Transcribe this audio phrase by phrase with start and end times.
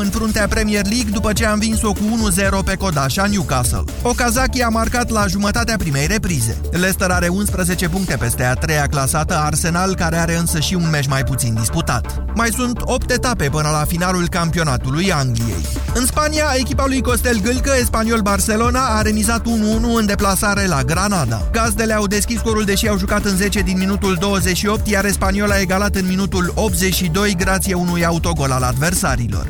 [0.00, 3.84] în fruntea Premier League după ce a învins-o cu 1-0 pe codașa Newcastle.
[4.02, 6.60] Okazaki a marcat la jumătatea primei reprize.
[6.70, 11.08] Leicester are 11 puncte peste a treia clasată Arsenal, care are însă și un meci
[11.08, 12.22] mai puțin disputat.
[12.34, 15.66] Mai sunt 8 etape până la finalul campionatului Angliei.
[15.94, 19.48] În Spania, echipa lui Costel Gâlcă, Espaniol Barcelona, a remizat 1-1
[19.96, 21.48] în deplasare la Granada.
[21.52, 25.60] Gazdele au deschis scorul deși au jucat în 10 din minutul 28, iar Espaniol a
[25.60, 29.46] egalat în minutul 82 grație unui autogol al adversarilor.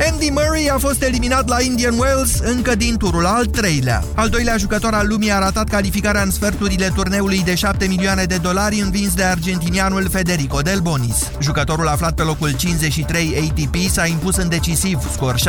[0.00, 4.04] Andy Murray a fost eliminat la Indian Wells încă din turul al treilea.
[4.14, 8.36] Al doilea jucător al lumii a ratat calificarea în sferturile turneului de 7 milioane de
[8.36, 11.30] dolari învins de argentinianul Federico Del Bonis.
[11.40, 15.40] Jucătorul aflat pe locul 53 ATP s-a impus în decisiv, scor 6-4,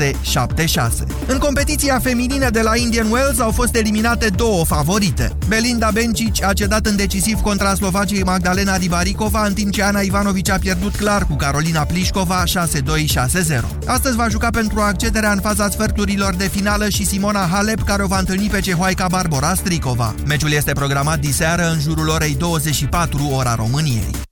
[0.00, 1.06] 4-6, 7-6.
[1.26, 5.32] În competiția feminină de la Indian Wells au fost eliminate două favorite.
[5.48, 10.50] Belinda Bencic a cedat în decisiv contra Slovaciei Magdalena Ribaricova, în timp ce Ana Ivanovic
[10.50, 13.86] a pierdut clar cu Carolina Plișcova 6-2 6-0.
[13.86, 18.06] Astăzi va juca pentru accederea în faza sferturilor de finală și Simona Halep, care o
[18.06, 20.14] va întâlni pe cehoaica Barbara Stricova.
[20.26, 24.27] Meciul este programat diseară în jurul orei 24 ora României.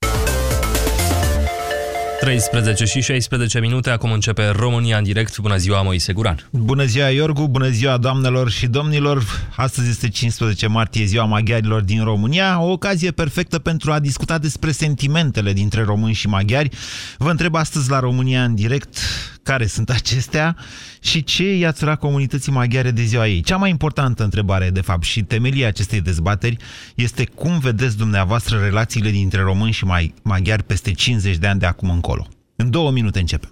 [2.21, 5.39] 13 și 16 minute, acum începe România în direct.
[5.39, 6.49] Bună ziua, Moise Guran.
[6.51, 9.25] Bună ziua, Iorgu, bună ziua, doamnelor și domnilor.
[9.57, 14.71] Astăzi este 15 martie, ziua maghiarilor din România, o ocazie perfectă pentru a discuta despre
[14.71, 16.71] sentimentele dintre români și maghiari.
[17.19, 18.99] Vă întreb astăzi la România în direct
[19.47, 20.57] care sunt acestea
[21.01, 23.41] și ce i-ați urat comunității maghiare de ziua ei.
[23.41, 26.57] Cea mai importantă întrebare, de fapt, și temelia acestei dezbateri
[26.95, 29.87] este cum vedeți dumneavoastră relațiile dintre români și
[30.23, 32.27] maghiari peste 50 de ani de acum încolo.
[32.57, 33.51] În două minute începem.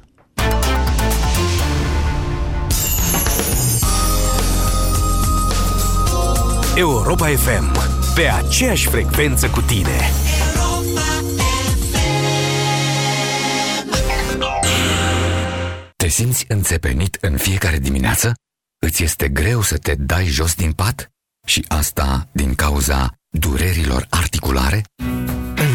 [6.77, 7.77] Europa FM,
[8.14, 10.23] pe aceeași frecvență cu tine.
[16.05, 18.35] Te simți înțepenit în fiecare dimineață?
[18.79, 21.11] Îți este greu să te dai jos din pat?
[21.47, 24.83] Și asta din cauza durerilor articulare?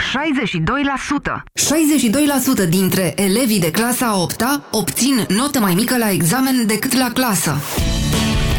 [0.00, 1.42] 62%.
[2.64, 7.56] 62% dintre elevii de clasa 8 obțin notă mai mică la examen decât la clasă.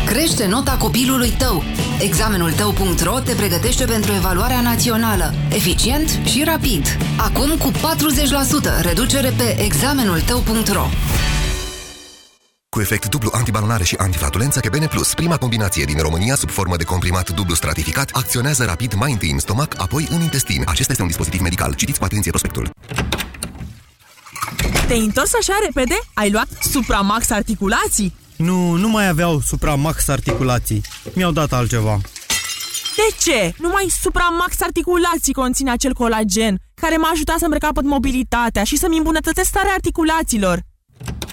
[0.05, 1.63] Crește nota copilului tău.
[2.01, 5.33] Examenul tău.ro te pregătește pentru evaluarea națională.
[5.49, 6.85] Eficient și rapid.
[7.17, 10.85] Acum cu 40% reducere pe examenul tău.ro.
[12.75, 16.83] Cu efect dublu antibalonare și antiflatulență, Kebene Plus, prima combinație din România sub formă de
[16.83, 20.63] comprimat dublu stratificat, acționează rapid mai întâi în stomac, apoi în intestin.
[20.65, 21.73] Acesta este un dispozitiv medical.
[21.73, 22.69] Citiți cu atenție prospectul.
[24.87, 25.99] Te-ai întors așa repede?
[26.13, 28.15] Ai luat Supramax articulații?
[28.35, 30.81] Nu, nu mai aveau Supramax articulații.
[31.13, 31.99] Mi-au dat altceva.
[32.95, 33.53] De ce?
[33.57, 39.47] Numai Supramax articulații conține acel colagen care m-a ajutat să-mi recapăt mobilitatea și să-mi îmbunătățesc
[39.47, 40.59] starea articulațiilor.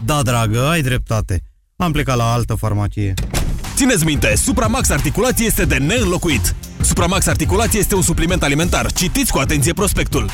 [0.04, 1.40] Da, dragă, ai dreptate.
[1.76, 3.14] Am plecat la altă farmacie.
[3.74, 6.54] Țineți minte, Supramax Articulație este de neînlocuit.
[6.80, 8.92] Supramax Articulație este un supliment alimentar.
[8.92, 10.30] Citiți cu atenție prospectul.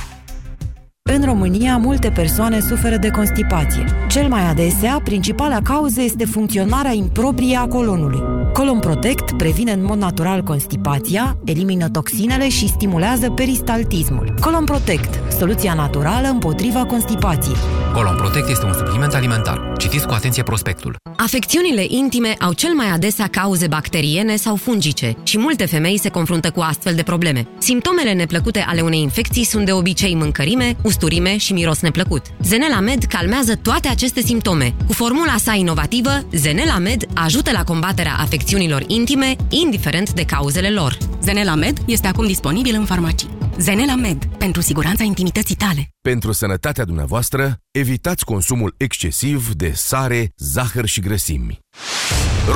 [1.12, 3.84] În România, multe persoane suferă de constipație.
[4.08, 8.20] Cel mai adesea, principala cauză este funcționarea improprie a colonului.
[8.52, 14.34] Colon Protect previne în mod natural constipația, elimină toxinele și stimulează peristaltismul.
[14.40, 17.56] Colon Protect, soluția naturală împotriva constipației.
[17.94, 19.72] Colon Protect este un supliment alimentar.
[19.78, 20.96] Citiți cu atenție prospectul.
[21.16, 26.50] Afecțiunile intime au cel mai adesea cauze bacteriene sau fungice și multe femei se confruntă
[26.50, 27.46] cu astfel de probleme.
[27.58, 32.22] Simptomele neplăcute ale unei infecții sunt de obicei mâncărime, usturime și miros neplăcut.
[32.42, 34.74] Zenela Med calmează toate aceste simptome.
[34.86, 40.98] Cu formula sa inovativă, Zenela Med ajută la combaterea afecțiunilor intime, indiferent de cauzele lor.
[41.22, 43.28] Zenela Med este acum disponibil în farmacii.
[43.58, 45.88] Zenela Med, pentru siguranța intimității tale.
[46.00, 51.58] Pentru sănătatea dumneavoastră, evitați consumul excesiv de sare, zahăr și grăsimi.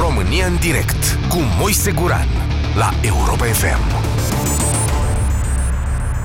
[0.01, 2.29] România în direct cu Moise Guran
[2.77, 4.08] la Europa FM.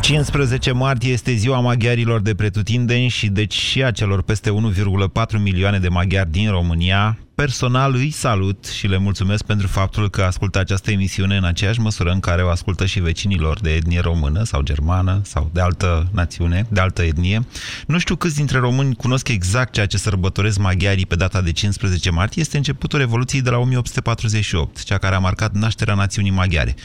[0.03, 5.79] 15 martie este ziua maghiarilor de pretutindeni și deci și a celor peste 1,4 milioane
[5.79, 7.17] de maghiari din România.
[7.43, 12.11] Personal îi salut și le mulțumesc pentru faptul că ascultă această emisiune în aceeași măsură
[12.11, 16.65] în care o ascultă și vecinilor de etnie română sau germană sau de altă națiune,
[16.69, 17.45] de altă etnie.
[17.87, 22.09] Nu știu câți dintre români cunosc exact ceea ce sărbătoresc maghiarii pe data de 15
[22.09, 22.41] martie.
[22.41, 26.75] Este începutul Revoluției de la 1848, cea care a marcat nașterea națiunii maghiare.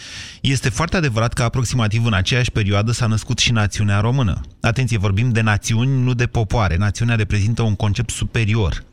[0.41, 4.41] Este foarte adevărat că aproximativ în aceeași perioadă s-a născut și națiunea română.
[4.61, 6.77] Atenție, vorbim de națiuni, nu de popoare.
[6.77, 8.87] Națiunea reprezintă un concept superior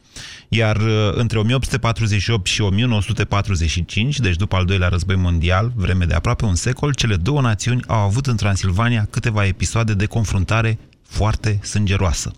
[0.56, 6.46] iar uh, între 1848 și 1945, deci după al doilea război mondial, vreme de aproape
[6.46, 12.32] un secol, cele două națiuni au avut în Transilvania câteva episoade de confruntare foarte sângeroasă.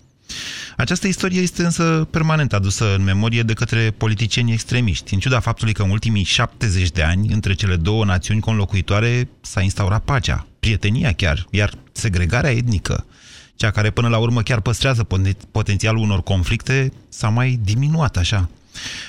[0.77, 5.73] Această istorie este însă permanent adusă în memorie de către politicieni extremiști, în ciuda faptului
[5.73, 11.11] că în ultimii 70 de ani, între cele două națiuni conlocuitoare, s-a instaurat pacea, prietenia
[11.11, 13.05] chiar, iar segregarea etnică,
[13.57, 15.07] cea care până la urmă chiar păstrează
[15.51, 18.49] potențialul unor conflicte, s-a mai diminuat așa.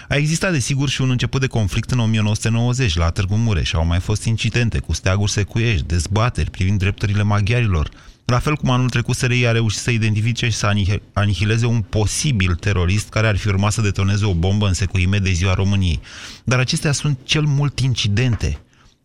[0.09, 3.73] A existat, desigur, și un început de conflict în 1990 la Târgu Mureș.
[3.73, 7.89] Au mai fost incidente cu steaguri secuiești, dezbateri privind drepturile maghiarilor.
[8.25, 10.75] La fel cum anul trecut SRI a reușit să identifice și să
[11.13, 15.33] anihileze un posibil terorist care ar fi urmat să detoneze o bombă în secuime de
[15.33, 16.01] ziua României.
[16.45, 18.59] Dar acestea sunt cel mult incidente.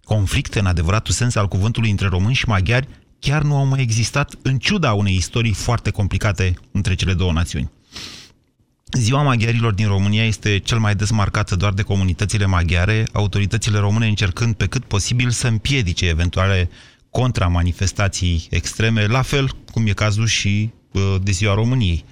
[0.03, 2.87] Conflicte, în adevăratul sens al cuvântului, între români și maghiari
[3.23, 7.71] chiar nu au mai existat, în ciuda unei istorii foarte complicate între cele două națiuni.
[8.91, 14.07] Ziua maghiarilor din România este cel mai des marcată doar de comunitățile maghiare, autoritățile române
[14.07, 16.69] încercând pe cât posibil să împiedice eventuale
[17.09, 22.05] contramanifestații extreme, la fel cum e cazul și uh, de ziua României.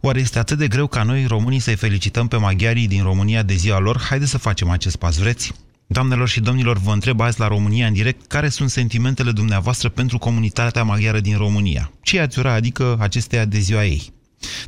[0.00, 3.54] Oare este atât de greu ca noi, românii, să-i felicităm pe maghiarii din România de
[3.54, 4.00] ziua lor?
[4.00, 5.52] Haideți să facem acest pas, vreți?
[5.86, 10.18] Doamnelor și domnilor, vă întreb azi la România în direct care sunt sentimentele dumneavoastră pentru
[10.18, 11.90] comunitatea maghiară din România.
[12.02, 14.12] Ce ați ura, adică acestea de ziua ei?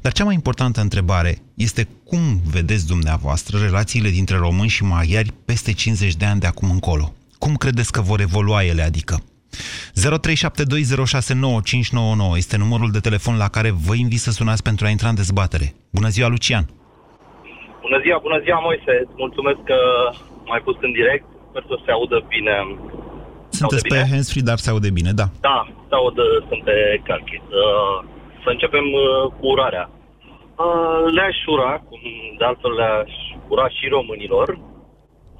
[0.03, 2.21] Dar cea mai importantă întrebare este cum
[2.51, 7.15] vedeți dumneavoastră relațiile dintre români și maghiari peste 50 de ani de acum încolo?
[7.39, 9.23] Cum credeți că vor evolua ele, adică?
[9.53, 15.15] 0372069599 este numărul de telefon la care vă invit să sunați pentru a intra în
[15.15, 15.75] dezbatere.
[15.91, 16.69] Bună ziua, Lucian!
[17.81, 19.09] Bună ziua, bună ziua, Moise!
[19.17, 19.75] Mulțumesc că
[20.53, 21.27] mai pus în direct.
[21.49, 22.55] Sper să se audă bine.
[23.59, 24.11] Sunteți pe bine?
[24.11, 25.27] hands-free, dar se aude bine, da.
[25.49, 25.59] Da,
[25.89, 26.77] se audă, sunt pe
[27.09, 27.45] calchit.
[27.63, 27.99] Uh,
[28.43, 29.87] să începem uh, cu urarea.
[30.65, 32.03] Uh, le-aș ura, cum
[32.39, 33.13] de altfel le-aș
[33.53, 34.47] ura și românilor,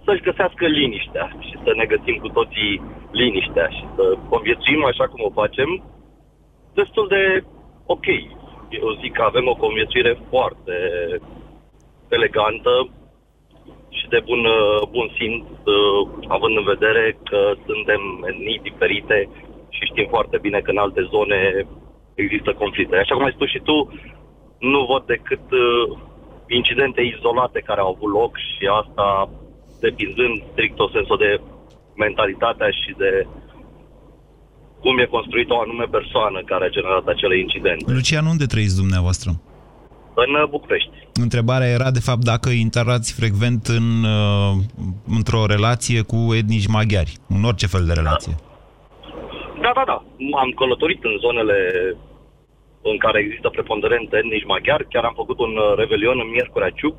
[0.05, 2.73] să-și găsească liniștea și să ne găsim cu toții
[3.21, 5.71] liniștea și să conviețuim așa cum o facem,
[6.75, 7.23] destul de
[7.95, 8.07] ok.
[8.69, 10.77] Eu zic că avem o conviețuire foarte
[12.09, 12.89] elegantă,
[13.99, 15.47] și de bun, uh, bun simț,
[15.77, 16.01] uh,
[16.37, 19.19] având în vedere că suntem etnii diferite
[19.75, 21.41] și știm foarte bine că în alte zone
[22.15, 22.97] există conflicte.
[22.97, 23.77] Așa cum ai spus și tu,
[24.59, 25.99] nu văd decât uh,
[26.59, 29.07] incidente izolate care au avut loc și asta
[29.81, 31.41] depinzând strict o senso de
[32.05, 33.27] mentalitatea și de
[34.81, 37.93] cum e construită o anume persoană care a generat acele incidente.
[37.93, 39.31] Lucian, unde trăiți dumneavoastră?
[40.25, 40.97] În uh, București.
[41.27, 44.53] Întrebarea era, de fapt, dacă intrați frecvent în, uh,
[45.17, 48.35] într-o relație cu etnici maghiari, în orice fel de relație.
[49.65, 49.99] Da, da, da.
[50.43, 51.59] Am călătorit în zonele
[52.91, 54.89] în care există preponderent etnici maghiari.
[54.93, 56.99] Chiar am făcut un uh, revelion în Miercurea Ciuc,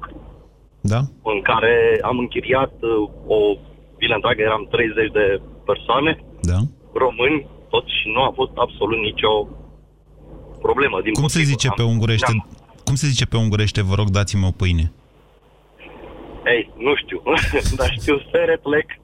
[0.82, 1.00] da?
[1.34, 1.76] în care
[2.10, 2.74] am închiriat
[3.38, 3.40] o
[4.00, 6.12] vilă întreagă, eram 30 de persoane,
[6.52, 6.60] da?
[7.04, 9.34] români, toți, și nu a fost absolut nicio
[10.62, 10.98] problemă.
[11.02, 12.34] Din Cum se zice pe ungurește?
[12.88, 14.92] Cum se zice pe ungurește, vă rog, dați-mi o pâine?
[16.46, 17.22] Ei, nu știu,
[17.78, 18.88] dar știu seretlec.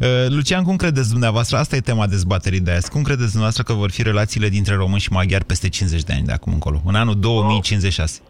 [0.00, 3.72] Uh, Lucian, cum credeți dumneavoastră, asta e tema dezbaterii de azi, cum credeți dumneavoastră că
[3.72, 6.94] vor fi relațiile dintre români și maghiari peste 50 de ani de acum încolo, în
[6.94, 8.22] anul 2056?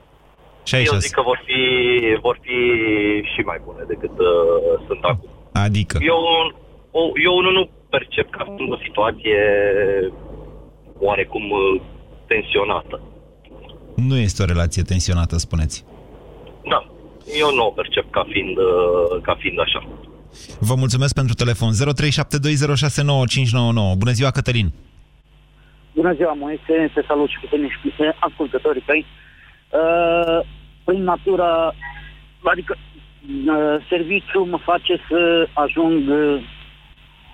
[0.65, 0.95] 66.
[0.95, 1.61] Eu zic că vor fi,
[2.21, 2.59] vor fi
[3.33, 5.29] și mai bune decât uh, sunt acum.
[5.53, 5.99] Adică?
[6.01, 6.19] Eu,
[6.91, 9.41] o, eu nu, nu percep ca fiind o situație
[10.99, 11.81] oarecum uh,
[12.27, 13.01] tensionată.
[14.09, 15.85] Nu este o relație tensionată, spuneți.
[16.69, 16.87] Da,
[17.39, 19.87] eu nu o percep ca fiind, uh, ca fiind așa.
[20.61, 21.73] Vă mulțumesc pentru telefon.
[21.73, 21.75] 0372069599.
[23.99, 24.73] Bună ziua, Cătălin!
[25.95, 29.07] Bună ziua, Moise, te salut și cu tine și cu ascultătorii tăi.
[29.71, 30.47] Uh,
[30.85, 31.75] prin natură,
[32.43, 36.03] adică uh, serviciul mă face să ajung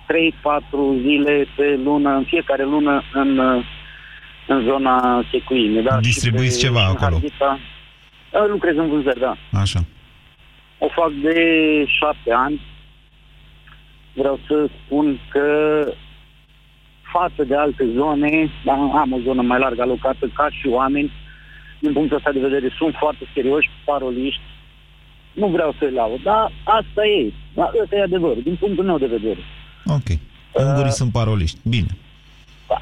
[0.09, 3.65] 3-4 zile pe lună, în fiecare lună, în uh,
[4.49, 5.81] în zona Secuime.
[5.81, 5.99] Da?
[5.99, 7.15] Distribuiți ceva acolo?
[7.15, 7.59] Harghita.
[8.31, 9.35] Da, lucrez în vânzări, da.
[9.51, 9.79] Așa.
[10.77, 11.35] O fac de
[11.99, 12.61] șapte ani.
[14.13, 15.47] Vreau să spun că
[17.11, 21.11] față de alte zone, da, am o zonă mai largă alocată ca și oameni,
[21.79, 24.41] din punctul ăsta de vedere sunt foarte serioși, paroliști,
[25.33, 27.33] Nu vreau să-i laud, dar asta e.
[27.61, 29.39] Asta e adevărul, din punctul meu de vedere.
[29.85, 30.07] Ok.
[30.53, 31.59] Ungurii uh, sunt paroliști.
[31.63, 31.97] Bine.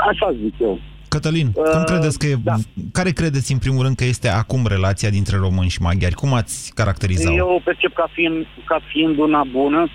[0.09, 0.79] Așa zic eu.
[1.09, 2.55] Cătălin, uh, cum credeți că e, da.
[2.91, 6.15] care credeți în primul rând că este acum relația dintre români și maghiari?
[6.15, 7.35] Cum ați caracteriza-o?
[7.35, 9.87] Eu o percep ca fiind, ca fiind una bună.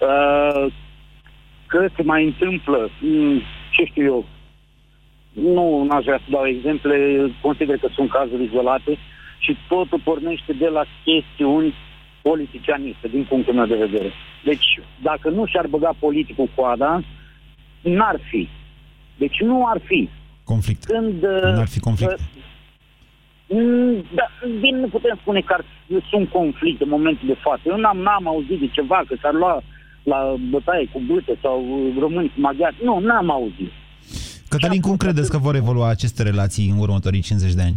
[0.00, 0.72] Uh,
[1.66, 4.24] că se mai întâmplă, mm, ce știu eu,
[5.32, 6.96] nu aș vrea să dau exemple,
[7.40, 8.98] consider că sunt cazuri izolate
[9.38, 11.74] și totul pornește de la chestiuni
[12.22, 14.12] politicianiste, din punctul meu de vedere.
[14.44, 17.02] Deci, dacă nu și-ar băga politicul coada,
[17.80, 18.48] n-ar fi.
[19.16, 20.08] Deci nu ar fi.
[20.44, 20.84] Conflict.
[20.84, 21.22] Când,
[21.56, 22.18] n-ar fi conflict.
[23.46, 24.26] Uh, da,
[24.60, 25.64] bine, nu putem spune că ar,
[26.10, 27.62] sunt conflict în momentul de față.
[27.66, 29.62] Eu n-am, n-am auzit de ceva, că s-ar lua
[30.02, 31.56] la bătaie cu bâte sau
[31.98, 32.76] români cu maghiari.
[32.82, 33.72] Nu, n-am auzit.
[34.48, 37.76] Cătălin, cum credeți că vor evolua aceste relații în următorii 50 de ani?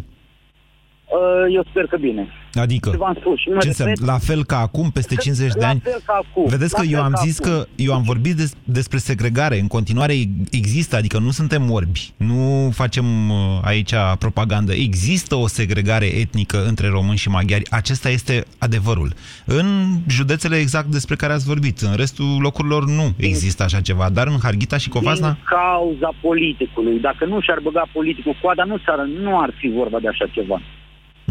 [1.08, 2.28] Uh, eu sper că bine.
[2.54, 3.94] Adică, ce, spus, și ce înseamnă?
[4.06, 5.82] La fel ca acum, peste 50 de ani?
[5.84, 6.46] La fel ca acum.
[6.48, 7.52] Vedeți că eu am zis acum.
[7.52, 9.60] că eu am vorbit des, despre segregare.
[9.60, 10.14] În continuare
[10.52, 12.12] există, adică nu suntem orbi.
[12.18, 14.74] Nu facem uh, aici propagandă.
[14.74, 17.72] Există o segregare etnică între români și maghiari.
[17.72, 19.14] Acesta este adevărul.
[19.46, 19.66] În
[20.08, 21.80] județele exact despre care ați vorbit.
[21.80, 24.10] În restul locurilor nu există așa ceva.
[24.10, 25.32] Dar în Harghita și Covasna...
[25.32, 27.00] Din cauza politicului.
[27.00, 30.62] Dacă nu și-ar băga politicul coada, nu, ar nu ar fi vorba de așa ceva.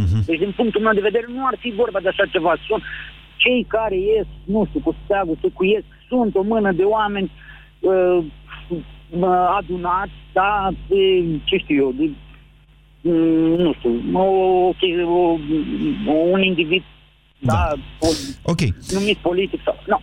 [0.03, 0.25] Uh-huh.
[0.27, 2.57] Deci, din punctul meu de vedere, nu ar fi vorba de așa ceva.
[2.67, 2.83] Sunt
[3.37, 7.31] cei care ies, nu știu, cu steagul, cu ies, sunt o mână de oameni
[7.81, 8.25] uh,
[9.59, 12.11] adunați, da, de, ce știu eu, de,
[13.01, 15.39] mm, nu știu, o, o,
[16.07, 16.83] o, un individ,
[17.39, 18.75] da, da pol, okay.
[18.91, 20.01] numit politic sau, nu.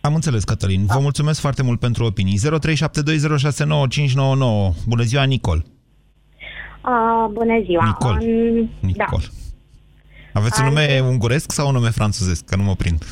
[0.00, 0.86] Am înțeles, Cătălin.
[0.86, 0.94] Da.
[0.94, 2.38] Vă mulțumesc foarte mult pentru opinii.
[2.38, 2.40] 0372069599.
[4.86, 5.64] Bună ziua, Nicol.
[6.86, 7.84] Uh, bună ziua.
[7.84, 8.18] Nicol.
[8.20, 9.20] Um, Nicol.
[9.20, 9.46] Da.
[10.32, 12.44] Aveți un nume unguresc sau un nume franțuzesc?
[12.44, 13.02] Că nu mă prind.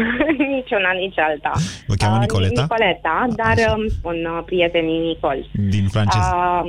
[0.54, 1.52] nici una, nici alta.
[1.86, 2.62] Vă cheamă Nicoleta?
[2.62, 3.74] Uh, Nicoleta, dar Așa.
[3.76, 5.46] îmi spun uh, prietenii Nicol.
[5.52, 6.20] Din francez?
[6.20, 6.62] Uh,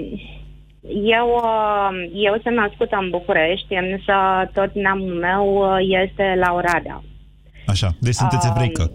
[1.17, 4.15] eu, uh, eu sunt născută în București, însă
[4.53, 7.03] tot neamul meu uh, este la Oradea.
[7.67, 8.91] Așa, deci sunteți uh, evreică.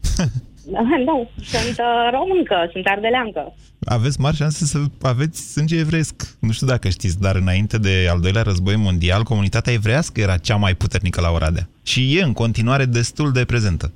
[1.08, 3.54] nu, sunt uh, româncă, sunt ardeleancă.
[3.84, 6.36] Aveți mari șanse să aveți sânge evresc.
[6.40, 10.56] Nu știu dacă știți, dar înainte de al doilea război mondial, comunitatea evrească era cea
[10.56, 11.68] mai puternică la Oradea.
[11.82, 13.92] Și e în continuare destul de prezentă.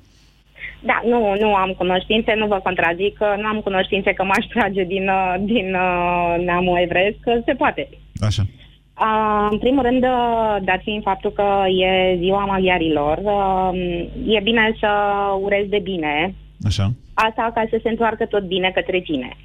[0.83, 4.85] Da, nu, nu am cunoștințe, nu vă contrazic că nu am cunoștințe că m-aș trage
[4.85, 7.89] din, uh, din uh, neamul evresc, că se poate.
[8.21, 8.43] Așa.
[9.01, 13.79] Uh, în primul rând, uh, dat fiind faptul că e ziua maghiarilor, uh,
[14.27, 14.89] e bine să
[15.41, 16.93] urez de bine Așa.
[17.15, 19.37] Asta ca să se întoarcă tot bine către tine.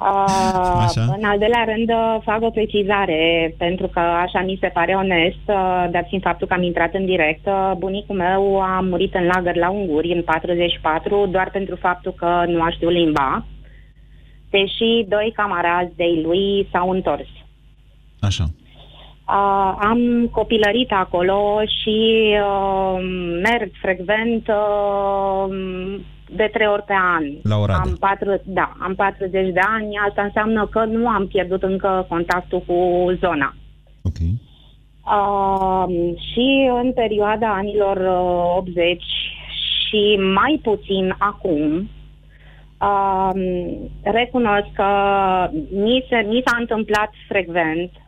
[0.00, 1.02] Uh, așa.
[1.16, 1.90] În al doilea rând,
[2.22, 6.54] fac o precizare, pentru că așa mi se pare onest, uh, dat fiind faptul că
[6.54, 7.46] am intrat în direct.
[7.46, 12.44] Uh, bunicul meu a murit în lagăr la Unguri în 44, doar pentru faptul că
[12.46, 13.46] nu a știut limba,
[14.50, 17.28] deși doi camarazi de lui s-au întors.
[18.20, 18.44] Așa.
[19.28, 22.98] Uh, am copilărit acolo și uh,
[23.42, 25.54] merg frecvent uh,
[26.30, 27.24] de trei ori pe an.
[27.42, 27.82] La Oradea.
[27.84, 32.62] Am patru, da, am 40 de ani, asta înseamnă că nu am pierdut încă contactul
[32.66, 33.54] cu zona.
[34.02, 34.18] Ok.
[35.06, 35.84] Uh,
[36.32, 39.02] și în perioada anilor uh, 80
[39.88, 41.90] și mai puțin acum,
[42.80, 43.30] uh,
[44.02, 44.90] recunosc că
[45.70, 48.05] mi, se, mi s-a întâmplat frecvent Uh,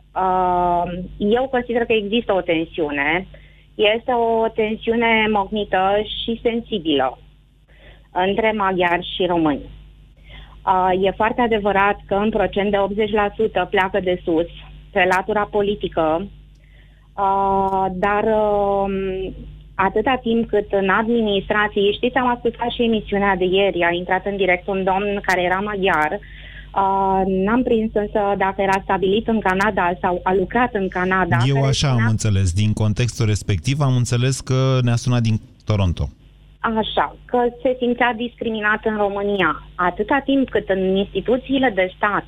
[1.17, 3.27] eu consider că există o tensiune.
[3.75, 7.17] Este o tensiune mognită și sensibilă
[8.11, 9.61] între maghiari și români.
[10.65, 12.77] Uh, e foarte adevărat că în procent de
[13.65, 14.47] 80% pleacă de sus,
[14.91, 16.27] pe latura politică,
[17.17, 19.31] uh, dar uh,
[19.75, 24.35] atâta timp cât în administrație, știți, am ascultat și emisiunea de ieri, a intrat în
[24.35, 26.38] direct un domn care era maghiar, Uh,
[27.25, 31.37] n-am prins însă dacă era stabilit în Canada sau a lucrat în Canada.
[31.45, 32.53] Eu așa am înțeles.
[32.53, 36.09] Din contextul respectiv am înțeles că ne-a sunat din Toronto.
[36.59, 39.63] Așa, că se simțea discriminat în România.
[39.75, 42.25] Atâta timp cât în instituțiile de stat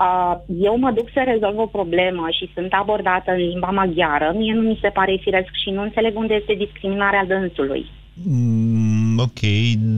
[0.00, 4.54] uh, eu mă duc să rezolv o problemă și sunt abordată în limba maghiară, mie
[4.54, 7.90] nu mi se pare firesc și nu înțeleg unde este discriminarea dânsului.
[8.24, 9.40] Mm, ok,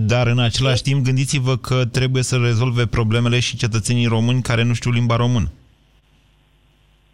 [0.06, 4.74] dar în același timp gândiți-vă că trebuie să rezolve problemele și cetățenii români care nu
[4.74, 5.50] știu limba română.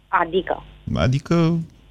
[0.07, 0.63] Adică?
[0.95, 1.35] Adică,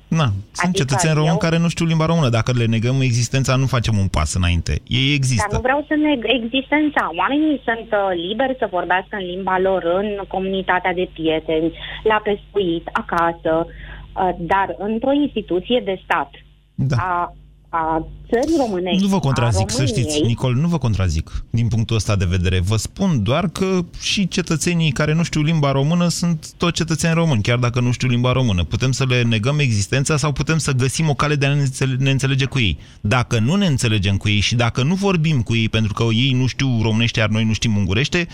[0.09, 1.39] na, sunt adică cetățeni români eu...
[1.39, 2.29] care nu știu limba română.
[2.29, 4.81] Dacă le negăm existența, nu facem un pas înainte.
[4.87, 5.47] Ei există.
[5.51, 7.11] Dar nu vreau să neg existența.
[7.17, 11.73] Oamenii sunt uh, liberi să vorbească în limba lor, în comunitatea de prieteni,
[12.03, 16.31] la pescuit, acasă, uh, dar într-o instituție de stat
[16.75, 16.97] Da.
[16.97, 17.35] a,
[17.71, 21.69] a țării românești, Nu vă contrazic, a să știți, României, Nicol, nu vă contrazic din
[21.69, 22.61] punctul ăsta de vedere.
[22.61, 27.43] Vă spun doar că și cetățenii care nu știu limba română sunt tot cetățeni români,
[27.43, 28.65] chiar dacă nu știu limba română.
[28.65, 31.97] Putem să le negăm existența sau putem să găsim o cale de a ne înțele-
[31.99, 32.79] ne înțelege cu ei.
[33.01, 36.33] Dacă nu ne înțelegem cu ei și dacă nu vorbim cu ei pentru că ei
[36.33, 38.29] nu știu românește, iar noi nu știm ungurește,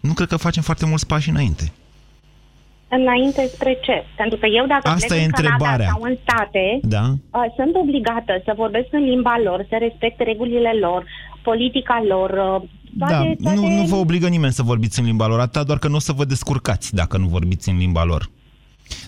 [0.00, 1.72] nu cred că facem foarte mulți pași înainte.
[2.98, 4.04] Înainte spre ce?
[4.16, 5.88] Pentru că eu dacă Asta plec e în Canada întrebarea.
[5.92, 7.04] sau în state, Da?
[7.38, 11.04] uh, sunt obligată să vorbesc în limba lor, să respect regulile lor,
[11.42, 12.68] politica lor, uh,
[12.98, 13.56] toate, Da, toate...
[13.60, 15.98] nu, nu vă obligă nimeni să vorbiți în limba lor, atât doar că nu o
[15.98, 18.22] să vă descurcați dacă nu vorbiți în limba lor.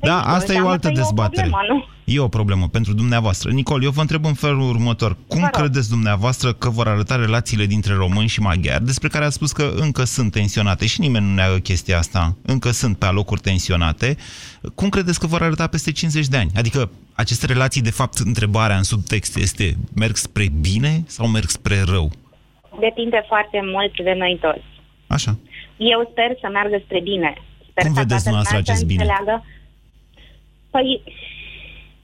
[0.01, 1.49] Da, Sigur, asta e o înseamnă altă că e o dezbatere.
[1.49, 1.85] problemă, nu?
[2.05, 3.51] E o problemă pentru dumneavoastră.
[3.51, 5.17] Nicol, eu vă întreb în felul următor.
[5.29, 5.61] Cum Vă rog.
[5.63, 9.73] credeți dumneavoastră că vor arăta relațiile dintre români și maghiari, despre care a spus că
[9.77, 14.17] încă sunt tensionate și nimeni nu neagă chestia asta, încă sunt pe alocuri tensionate.
[14.75, 16.51] Cum credeți că vor arăta peste 50 de ani?
[16.57, 21.83] Adică aceste relații, de fapt, întrebarea în subtext este merg spre bine sau merg spre
[21.87, 22.13] rău?
[22.81, 24.65] Depinde foarte mult de noi toți.
[25.07, 25.39] Așa.
[25.77, 27.31] Eu sper să meargă spre bine.
[27.71, 29.03] Sper Cum ca vedeți toată lumea dumneavoastră să acest bine?
[29.03, 29.45] înțeleagă.
[30.71, 31.03] Păi,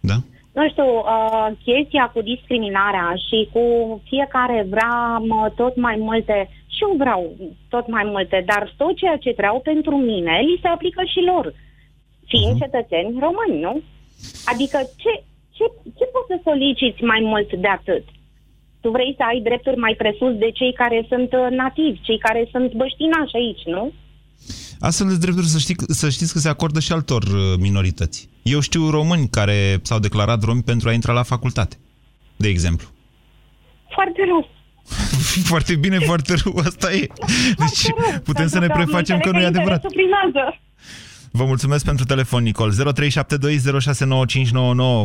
[0.01, 0.15] Da?
[0.59, 3.63] nu știu, uh, chestia cu discriminarea și cu
[4.09, 7.37] fiecare vrea mă, tot mai multe, și eu vreau
[7.69, 11.55] tot mai multe, dar tot ceea ce vreau pentru mine li se aplică și lor,
[12.27, 12.61] fiind Mhm.
[12.63, 13.81] cetățeni români, nu?
[14.45, 15.13] Adică ce,
[15.57, 15.65] ce,
[15.99, 18.05] ce poți să soliciți mai mult de atât?
[18.81, 22.49] Tu vrei să ai drepturi mai presus de cei care sunt uh, nativi, cei care
[22.51, 23.93] sunt băștinași aici, nu?
[24.81, 28.29] Astfel de drepturi să, știi, să știți că se acordă și altor uh, minorități.
[28.43, 31.77] Eu știu români care s-au declarat romi pentru a intra la facultate,
[32.37, 32.89] de exemplu.
[33.95, 34.49] Foarte rău.
[35.53, 37.07] Foarte bine, foarte rău, asta e.
[37.59, 37.87] Deci
[38.25, 39.83] putem să ne Pentru prefacem că nu e înțeleg adevărat.
[39.85, 40.61] interesul primează.
[41.33, 42.73] Vă mulțumesc pentru telefon, Nicol.
[42.73, 42.77] 0372069599.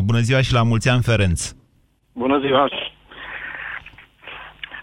[0.03, 1.51] Bună ziua și la mulți ani, Ferenț.
[2.13, 2.67] Bună ziua!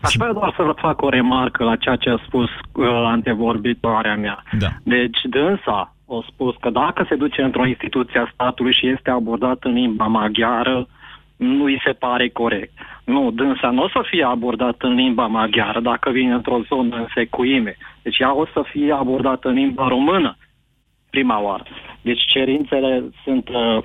[0.01, 4.17] Aș vrea doar să vă fac o remarcă la ceea ce a spus uh, antevorbitoarea
[4.17, 4.43] mea.
[4.59, 4.69] Da.
[4.83, 9.59] Deci, dânsa a spus că dacă se duce într-o instituție a statului și este abordat
[9.65, 10.87] în limba maghiară,
[11.37, 12.73] nu îi se pare corect.
[13.05, 17.07] Nu, dânsa nu o să fie abordat în limba maghiară dacă vine într-o zonă în
[17.15, 17.77] secuime.
[18.03, 20.37] Deci ea o să fie abordată în limba română
[21.11, 21.65] prima oară.
[22.01, 23.83] Deci cerințele sunt uh,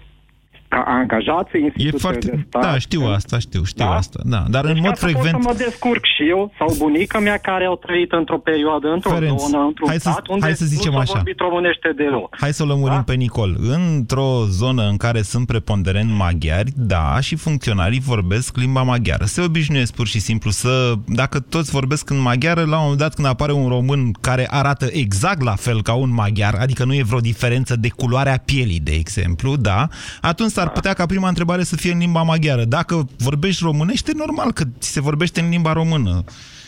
[0.76, 2.28] ca angajați în E instituțiile foarte...
[2.30, 2.62] de stat.
[2.62, 3.96] Da, știu asta, știu, știu Da?
[3.96, 4.20] asta.
[4.24, 5.44] Da, dar în Deci mod ca să pot frecvent...
[5.44, 9.42] să mă descurc și eu sau bunica mea care au trăit într-o perioadă, într-o Ferenț,
[9.42, 11.14] zonă, într-un hai să- stat unde hai să zicem nu s-a așa.
[11.14, 12.36] vorbit românește deloc.
[12.40, 13.04] Hai să o lămurim da?
[13.04, 13.52] pe Nicol.
[13.60, 19.26] Într-o zonă în care sunt preponderent maghiari, da, și funcționarii vorbesc limba maghiară.
[19.26, 20.94] Se obișnuiesc pur și simplu să...
[21.08, 24.88] Dacă toți vorbesc în maghiară, la un moment dat când apare un român care arată
[24.92, 28.92] exact la fel ca un maghiar, adică nu e vreo diferență de culoarea pielii, de
[28.92, 29.88] exemplu, da,
[30.22, 32.64] atunci s-ar putea ca prima întrebare să fie în limba maghiară.
[32.64, 36.24] Dacă vorbești românește, normal că ți se vorbește în limba română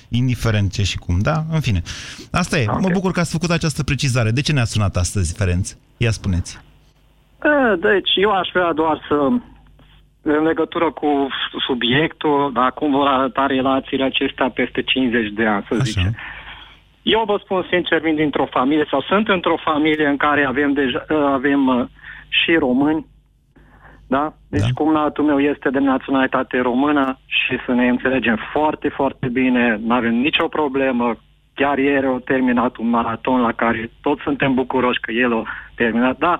[0.09, 1.43] indiferent ce și cum, da?
[1.51, 1.81] În fine.
[2.31, 2.65] Asta e.
[2.67, 2.79] Okay.
[2.81, 4.31] Mă bucur că ați făcut această precizare.
[4.31, 5.75] De ce ne-ați sunat astăzi, Ferenț?
[5.97, 6.59] Ia spuneți.
[7.43, 9.15] E, Deci, eu aș vrea doar să,
[10.21, 11.27] în legătură cu
[11.67, 16.15] subiectul, dar cum vor arăta relațiile acestea peste 50 de ani, să zicem.
[17.01, 21.05] Eu vă spun sincer, vin dintr-o familie sau sunt într-o familie în care avem deja
[21.33, 21.85] avem uh,
[22.29, 23.05] și români,
[24.07, 24.33] da?
[24.49, 24.67] Deci da.
[24.73, 30.15] cumnatul meu este de naționalitate română și să ne înțelegem foarte, foarte bine, nu avem
[30.15, 31.15] nicio problemă.
[31.53, 35.43] Chiar ieri au terminat un maraton la care toți suntem bucuroși că el a
[35.75, 36.17] terminat.
[36.17, 36.39] Da,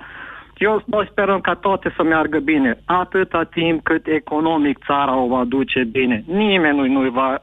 [0.58, 5.44] eu noi sperăm ca toate să meargă bine, atâta timp cât economic țara o va
[5.44, 6.24] duce bine.
[6.28, 7.42] Nimeni nu, nu va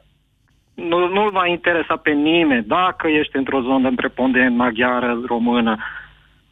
[0.73, 5.77] nu, nu va interesa pe nimeni dacă ești într-o zonă preponderent maghiară, română,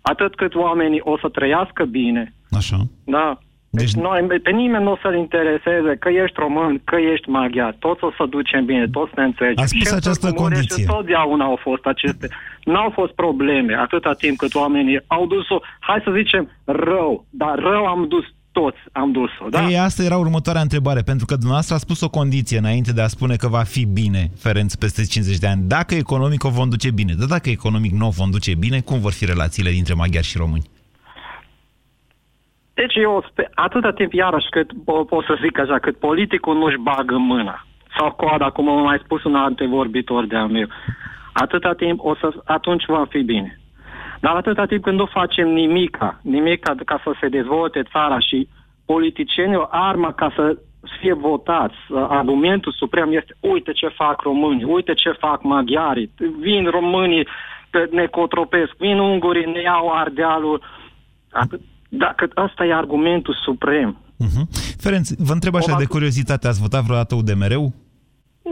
[0.01, 2.33] atât cât oamenii o să trăiască bine.
[2.51, 2.77] Așa.
[3.05, 3.37] Da.
[3.77, 7.75] Deci, deci noi, pe nimeni nu o să-l intereseze că ești român, că ești maghiar.
[7.79, 9.63] Toți o să ducem bine, toți ne înțelegem.
[9.63, 10.85] A spus Și în această Târgu Mureș condiție.
[10.85, 12.27] Totdeauna au fost aceste...
[12.63, 17.25] N-au fost probleme atâta timp cât oamenii au dus-o, hai să zicem, rău.
[17.29, 19.49] Dar rău am dus toți, am dus-o.
[19.49, 19.67] Da?
[19.67, 23.07] Ei, asta era următoarea întrebare, pentru că dumneavoastră a spus o condiție înainte de a
[23.07, 25.61] spune că va fi bine, Ferenț, peste 50 de ani.
[25.65, 28.99] Dacă economic o vom duce bine, dar dacă economic nu o vom duce bine, cum
[28.99, 30.69] vor fi relațiile dintre maghiari și români?
[32.73, 36.77] Deci eu, spe- atâta timp, iarăși, cât po- pot să zic așa, cât politicul nu-și
[36.77, 37.65] bagă mâna,
[37.97, 40.67] sau coada, cum a mai spus un antevorbitor de-al meu,
[41.33, 43.59] atâta timp, o să, atunci va fi bine.
[44.19, 48.47] Dar atâta timp când nu facem nimica, nimica ca să se dezvolte țara și
[48.85, 50.57] politicienii o armă ca să
[50.99, 57.27] fie votați, argumentul suprem este uite ce fac românii, uite ce fac maghiarii, vin românii,
[57.69, 60.61] pe- ne cotropesc, vin ungurii, ne iau ardealul.
[61.31, 61.61] Atât,
[61.97, 64.45] dacă ăsta e argumentul suprem, Uh-huh.
[64.77, 67.71] Ferenț, vă întreb așa de curiozitate, ați votat vreodată UDMR-ul?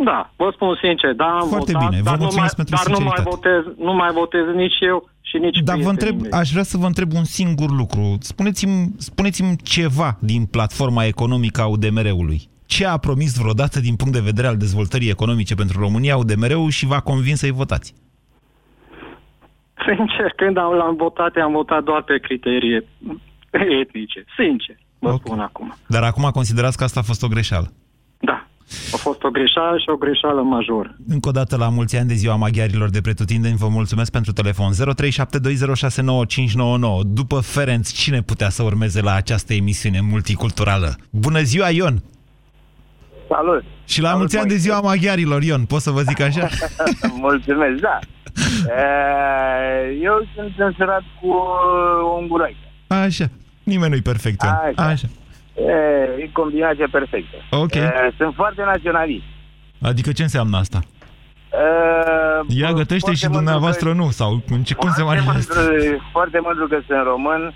[0.03, 2.75] Da, vă spun sincer, da, am Foarte votat, bine, vă dar, nu mai, mulțumesc pentru
[2.75, 3.29] dar nu mai, sinceritate.
[3.35, 6.31] votez, nu mai votez nici eu și nici Dar vă prietenii întreb, mei.
[6.41, 8.17] aș vrea să vă întreb un singur lucru.
[8.19, 12.39] Spuneți-mi, spuneți-mi ceva din platforma economică a UDMR-ului.
[12.65, 16.85] Ce a promis vreodată din punct de vedere al dezvoltării economice pentru România UDMR-ul și
[16.85, 17.93] v-a convins să-i votați?
[19.87, 22.85] Sincer, când am, l-am votat, am votat doar pe criterii
[23.81, 24.25] etnice.
[24.37, 25.21] Sincer, vă okay.
[25.25, 25.75] spun acum.
[25.87, 27.71] Dar acum considerați că asta a fost o greșeală.
[28.93, 30.95] A fost o greșeală și o greșeală majoră.
[31.07, 34.71] Încă o dată la mulți ani de ziua maghiarilor de pretutindeni, vă mulțumesc pentru telefon
[34.73, 34.75] 0372069599.
[37.05, 40.95] După Ferenț, cine putea să urmeze la această emisiune multiculturală?
[41.09, 42.03] Bună ziua, Ion!
[43.29, 43.63] Salut!
[43.85, 46.47] Și la Salut, mulți ani de ziua maghiarilor, Ion, pot să vă zic așa?
[47.27, 47.99] Mulțumesc, da.
[48.67, 48.83] E,
[50.01, 52.70] Eu sunt însurat cu o unguraică.
[52.95, 53.25] Așa,
[53.63, 54.51] nimeni nu-i perfect, Ion.
[54.53, 54.89] Așa.
[54.89, 55.07] Așa.
[55.55, 57.35] E, e combinația perfectă.
[57.51, 57.73] Ok.
[57.75, 59.23] E, Sunt foarte naționalist.
[59.81, 60.79] Adică ce înseamnă asta?
[61.51, 64.09] E, Ea gătește foarte și mândru dumneavoastră că- nu?
[64.09, 65.59] Sau în ce, cum se foarte manifestă?
[65.59, 67.53] mândru, foarte mândru că sunt român.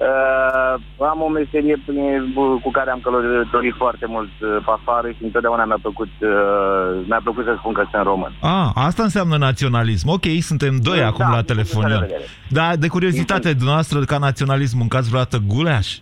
[0.00, 0.74] Uh,
[1.12, 2.32] am o meserie prin-
[2.62, 6.28] cu care am călătorit foarte mult uh, pe afară și întotdeauna mi-a plăcut, uh,
[7.08, 8.32] mi-a plăcut să spun că sunt român.
[8.40, 10.08] A, asta înseamnă naționalism.
[10.08, 11.80] Ok, suntem doi Da, acum la din telefon.
[11.82, 12.06] punctul de Ion.
[12.06, 12.24] vedere.
[12.48, 15.96] Da, de curiozitate, dumneavoastră, ca naționalism, mâncați vreodată guleaș?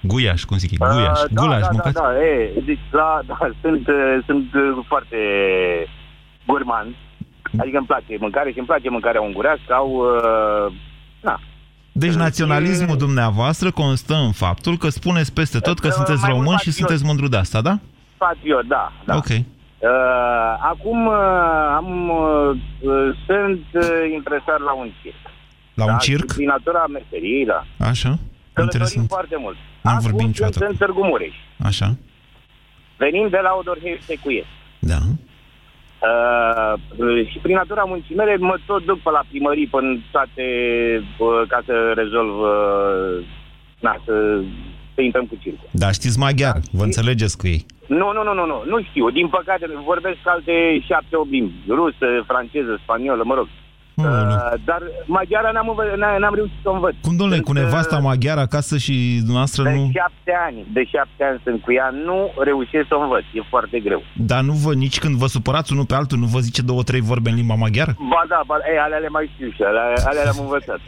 [0.00, 0.78] Guiaș, cum zic?
[0.78, 1.94] Guiaș, Uh, da, gulaș, da, da, mâncați?
[2.02, 5.16] da, e, deci, la, da, sunt, uh, sunt uh, foarte
[6.46, 6.94] gurmand.
[7.58, 9.70] Adică îmi place mâncare și îmi place mâncarea ungurească.
[9.74, 10.87] Au, uh, na,
[11.98, 16.42] Deci naționalismul dumneavoastră constă în faptul că spuneți peste tot că Uh, sunteți mai mult
[16.42, 16.74] români și patriot.
[16.88, 17.78] sunteți mândru de asta, da?
[18.16, 18.92] patriot, da.
[19.04, 19.16] da.
[19.16, 19.26] Ok.
[19.28, 19.38] Uh,
[20.72, 21.14] acum uh,
[21.76, 25.16] am, uh, uh, sunt uh, impresar la un circ.
[25.74, 25.96] La un da?
[25.96, 26.30] circ?
[26.30, 27.60] Și Prin natura meseriei, da.
[27.90, 28.08] Așa?
[28.52, 29.08] Călătorim Interesant.
[29.08, 29.56] foarte mult.
[29.82, 30.66] N-am Acum vorbit sunt niciodată.
[30.70, 31.34] în Târgu Mureș.
[31.70, 31.96] Așa?
[32.96, 34.46] Venim de la Odorhei Secuiesc.
[34.78, 34.98] Da.
[35.98, 40.44] Uh, și prin natura muncii mele mă tot duc pe la primării până toate
[41.18, 43.26] uh, ca să rezolv uh,
[43.80, 44.40] na, să,
[44.94, 45.68] să intrăm cu circul.
[45.70, 47.66] Dar știți maghiar, vă înțelegeți cu ei.
[47.86, 49.10] Nu, nu, nu, nu, nu, nu știu.
[49.10, 51.52] Din păcate vorbesc alte șapte opt limbi.
[51.68, 53.48] Rusă, franceză, spaniolă, mă rog.
[54.04, 56.94] Uh, dar maghiara n-am, învă- n- n-am reușit să o învăț.
[57.02, 59.90] Cum, domnule, cu Sunt, nevasta uh, maghiară acasă și dumneavoastră De nu...
[59.94, 63.24] șapte ani, de șapte ani sunt cu ea, nu reușesc să o învăț.
[63.34, 64.02] E foarte greu.
[64.16, 67.00] Dar nu vă, nici când vă supărați unul pe altul, nu vă zice două, trei
[67.00, 67.92] vorbe în limba maghiară?
[68.12, 70.80] Ba da, ba, ei, alea le mai știu și alea, alea le-am învățat.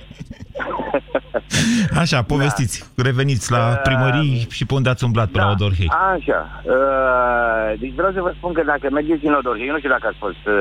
[2.03, 5.91] Așa, povestiți, reveniți la primării și pe unde ați umblat pe la Odorhei.
[6.15, 6.63] Așa.
[6.65, 10.07] Uh, deci vreau să vă spun că dacă mergeți în Odorhei, eu nu știu dacă
[10.07, 10.53] ați fost uh,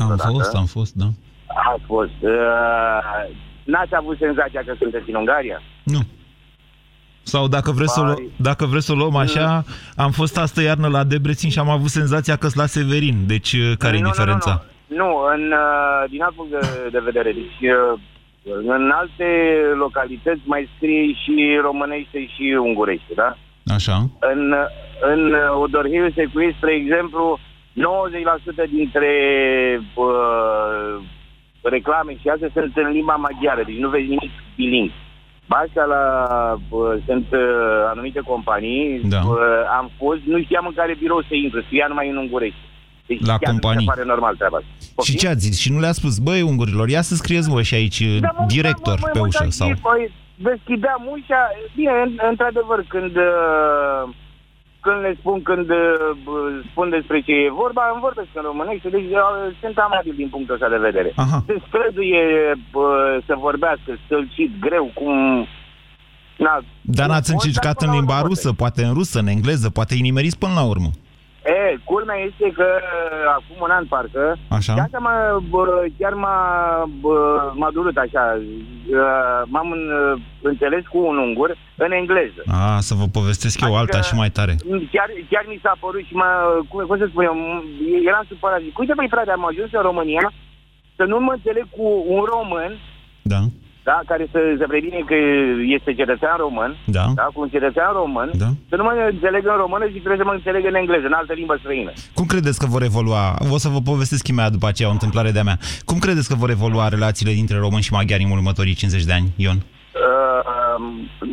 [0.00, 0.28] Am vreodată.
[0.30, 1.06] fost, am fost, da.
[1.72, 2.18] Ați fost.
[2.20, 3.34] Uh,
[3.64, 5.62] n-ați avut senzația că sunteți în Ungaria?
[5.82, 5.98] Nu.
[7.22, 9.64] Sau dacă vreți, să o, lu- dacă vreți să o luăm așa,
[9.96, 13.26] am fost astă iarnă la Debrețin și am avut senzația că sunt la Severin.
[13.26, 14.64] Deci, care e Nu, nu, diferența?
[14.86, 15.04] Nu, nu.
[15.04, 17.32] nu în, uh, din alt punct de, de vedere.
[17.32, 17.98] Deci, uh,
[18.66, 19.28] în alte
[19.78, 23.36] localități mai scrie și românește și ungurește, da?
[23.74, 23.96] Așa.
[24.20, 24.54] În,
[25.12, 27.38] în Odorheiu Secuiesc, spre exemplu,
[28.66, 29.10] 90% dintre
[29.94, 31.02] uh,
[31.62, 34.90] reclame și astea sunt în limba maghiară, deci nu vezi nimic biling.
[35.46, 36.02] Ba Asta la,
[36.68, 37.40] uh, sunt uh,
[37.92, 39.20] anumite companii, Da.
[39.24, 39.36] uh,
[39.78, 42.58] am fost, nu știam în care birou să intru, scria numai în ungurește.
[43.06, 43.76] Deci La chiar companii.
[43.78, 45.02] Mi se pare normal treaba asta.
[45.02, 45.58] Și ce ați zis?
[45.58, 48.02] Și nu le-a spus, băi, ungurilor, ia să scrieți voi și aici
[48.46, 49.68] director pe ușă sau...
[49.68, 51.40] Păi, deschideam ușa,
[51.74, 54.08] bine, în- într-adevăr, când, uh,
[54.84, 55.86] când le spun, când uh,
[56.24, 60.28] b- spun despre ce e vorba, îmi vorbesc în românește, deci uh, sunt amabil din
[60.34, 61.10] punctul ăsta de vedere.
[61.24, 61.38] Aha.
[61.46, 62.24] Se străduie
[62.56, 65.14] uh, să vorbească stălcit, greu, cum...
[66.46, 66.54] Na,
[66.98, 69.26] Dar n-ați pot, încercat dar în până la limba urmă rusă, poate în rusă, în
[69.26, 70.90] engleză, poate îi nimeriți până la urmă.
[71.56, 74.74] E, culmea este că uh, acum un an parcă, Așa.
[74.74, 75.16] chiar, că m-a,
[75.52, 75.64] bă,
[75.98, 76.38] chiar m-a,
[77.00, 77.16] bă,
[77.54, 82.42] m-a durut așa, uh, m-am în- înțeles cu un ungur în engleză.
[82.46, 84.54] A, să vă povestesc eu alta și mai tare.
[84.92, 86.26] Chiar, chiar mi s-a părut și mă,
[86.68, 88.60] cum, cum să spun eu, m- eram supărat.
[88.60, 90.32] Zic, uite băi frate, am ajuns în România
[90.96, 92.72] să nu mă înțeleg cu un român,
[93.22, 93.40] Da.
[93.90, 95.16] Da, care să se previne că
[95.76, 97.04] este cetățean român, Da.
[97.20, 98.48] da, cu un cetățean român, Da.
[98.70, 101.32] să nu mă înțeleg în română și trebuie să mă înțeleg în engleză, în altă
[101.40, 101.92] limbă străină.
[102.18, 103.22] Cum credeți că vor evolua?
[103.54, 105.58] O să vă povestesc imediat după aceea o întâmplare de-a mea.
[105.88, 109.28] Cum credeți că vor evolua relațiile dintre români și maghiari în următorii 50 de ani,
[109.44, 109.58] Ion?
[109.60, 110.80] Uh,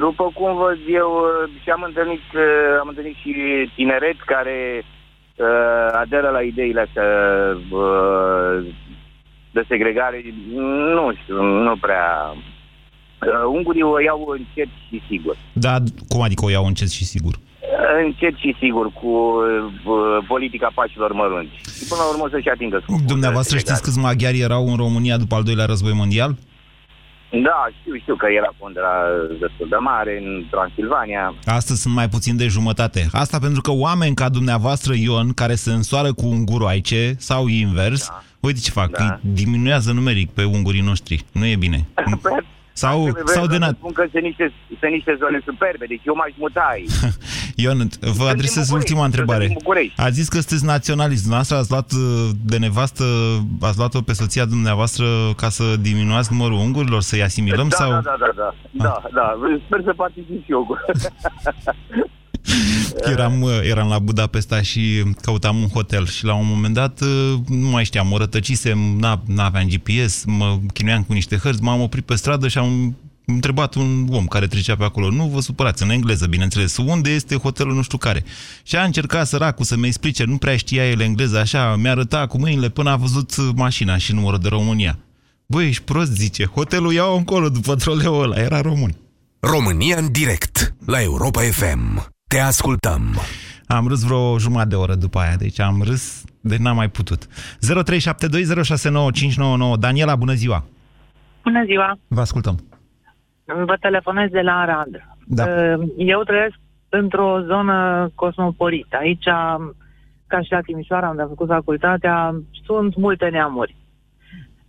[0.05, 3.31] după cum văd eu, uh, și am întâlnit, uh, am întâlnit și
[3.75, 7.09] tineret care uh, aderă la ideile astea
[7.83, 8.55] uh,
[9.57, 10.17] de segregare.
[10.97, 11.35] Nu știu,
[11.67, 12.07] nu prea...
[12.35, 15.35] Uh, ungurii o iau încet și sigur.
[15.53, 15.75] Da,
[16.09, 17.35] cum adică o iau încet și sigur?
[18.05, 21.55] încet și sigur cu uh, politica pașilor mărunți.
[21.77, 23.03] Și până la urmă o să-și atingă scopul.
[23.07, 26.31] Dumneavoastră știți câți maghiari erau în România după al doilea război mondial?
[27.31, 28.93] Da, știu, știu că era pondera
[29.39, 31.33] destul de mare în Transilvania.
[31.45, 33.07] Astăzi sunt mai puțin de jumătate.
[33.11, 38.23] Asta pentru că oameni ca dumneavoastră, Ion, care se însoară cu unguroaice sau invers, da.
[38.45, 39.03] Uite ce fac, da.
[39.03, 41.25] îi diminuează numeric pe ungurii noștri.
[41.31, 41.85] Nu e bine.
[42.77, 46.33] Sau, sau de nat- spun că sunt niște, sunt niște zone superbe, deci eu m-aș
[46.37, 46.91] muta aici.
[47.63, 49.57] Ion, vă adresez ultima întrebare.
[49.95, 51.21] Ați zis că sunteți naționalist.
[51.21, 53.03] Dumneavoastră ați luat uh, de nevastă,
[53.61, 55.05] ați luat-o pe soția dumneavoastră
[55.35, 57.67] ca să diminuați numărul ungurilor, să-i asimilăm?
[57.67, 57.89] Da, sau...
[57.91, 60.67] da, da, da, da, da, da, sper să particip și eu.
[63.11, 67.33] Eram, uh, eram la Budapesta și căutam un hotel și la un moment dat, uh,
[67.47, 68.79] nu mai știam, mă rătăcisem,
[69.25, 74.07] n-aveam GPS, mă chinuiam cu niște hărți, m-am oprit pe stradă și am întrebat un
[74.11, 77.81] om care trecea pe acolo, nu vă supărați, în engleză, bineînțeles, unde este hotelul nu
[77.81, 78.23] știu care.
[78.63, 82.37] Și a încercat săracul să-mi explice, nu prea știa el engleză, așa, mi-a arătat cu
[82.37, 84.99] mâinile până a văzut mașina și numărul de România.
[85.45, 88.95] Băi, ești prost, zice, hotelul iau încolo după troleul ăla, era român.
[89.39, 92.14] România în direct, la Europa FM.
[92.27, 93.01] Te ascultăm.
[93.67, 97.25] Am râs vreo jumătate de oră după aia, deci am râs, de n-am mai putut.
[97.25, 97.27] 0372069599
[99.79, 100.63] Daniela, bună ziua!
[101.43, 101.97] Bună ziua!
[102.07, 102.63] Vă ascultăm!
[103.65, 104.87] Vă telefonez de la Arad.
[105.27, 105.45] Da.
[105.97, 106.55] Eu trăiesc
[106.89, 108.97] într-o zonă cosmopolită.
[108.99, 109.23] Aici,
[110.27, 112.35] ca și la Timișoara, unde am făcut facultatea,
[112.65, 113.75] sunt multe neamuri.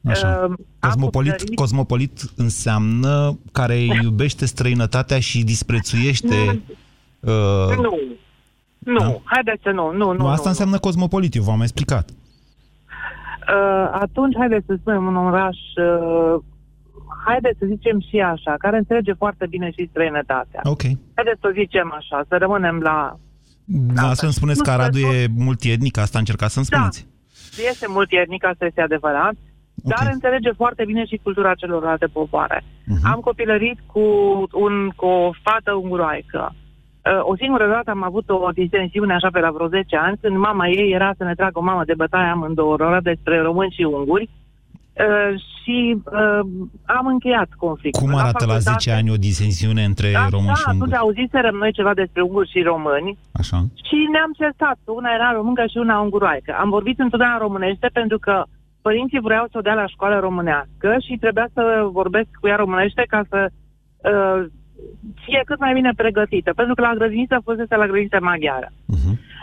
[0.04, 0.54] Așa.
[0.78, 6.62] Cosmopolit, copilărit- cosmopolit înseamnă care iubește străinătatea și disprețuiește...
[7.26, 7.98] Uh, Nu.
[8.78, 9.20] Nu, Da.
[9.24, 10.12] haideți să nu, nu, nu.
[10.12, 10.48] nu, asta nu.
[10.50, 12.10] înseamnă cosmopolit, eu v-am explicat.
[12.10, 16.42] Uh, atunci, haideți să spunem un oraș, uh,
[17.26, 20.60] haideți să zicem și așa, care înțelege foarte bine și străinătatea.
[20.64, 20.80] Ok.
[21.14, 23.18] Haideți să zicem așa, să rămânem la...
[23.64, 26.76] Dumneavoastră îmi spuneți că Aradul e multietnic, asta încercați să-mi Da.
[26.76, 27.06] spuneți.
[27.70, 29.34] Este multietnic, asta este adevărat,
[29.74, 32.64] dar înțelege foarte bine și cultura celorlalte popoare.
[33.04, 34.00] Am copilărit cu,
[34.52, 36.54] un, cu o fată unguroaică.
[36.54, 36.65] Uh,
[37.20, 40.68] O singură dată am avut o disensiune așa pe la vreo 10 ani, când mama
[40.68, 44.28] ei era să ne tragă o mamă de bătaie amândouă oră despre români și unguri.
[45.06, 46.40] Uh, și uh,
[46.84, 48.02] am încheiat conflictul.
[48.02, 50.92] Cum arată la facultate- 10 ani o disensiune între da, români da, și unguri?
[50.92, 53.58] atunci auziserăm noi ceva despre unguri și români Așa.
[53.88, 54.78] și ne-am certat.
[54.84, 56.56] Una era româncă și una unguroaică.
[56.62, 58.42] Am vorbit întotdeauna românește pentru că
[58.82, 63.02] părinții vreau să o dea la școală românească și trebuia să vorbesc cu ea românește
[63.08, 63.40] ca să
[64.10, 64.46] uh,
[65.24, 66.52] fie cât mai bine pregătită.
[66.52, 68.72] Pentru că la grădiniță fusese la grădiniță maghiară.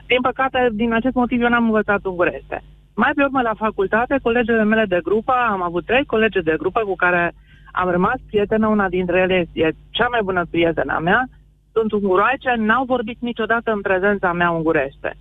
[0.08, 2.64] Din păcate, din acest motiv, eu n-am învățat ungurește.
[2.96, 6.80] Mai pe urmă, la facultate, colegele mele de grupă, am avut trei colegi de grupă
[6.80, 7.34] cu care
[7.72, 8.68] am rămas prietenă.
[8.68, 11.30] Una dintre ele e cea mai bună prietena mea.
[11.72, 15.18] Sunt unguroaice, n-au vorbit niciodată în prezența mea ungurește.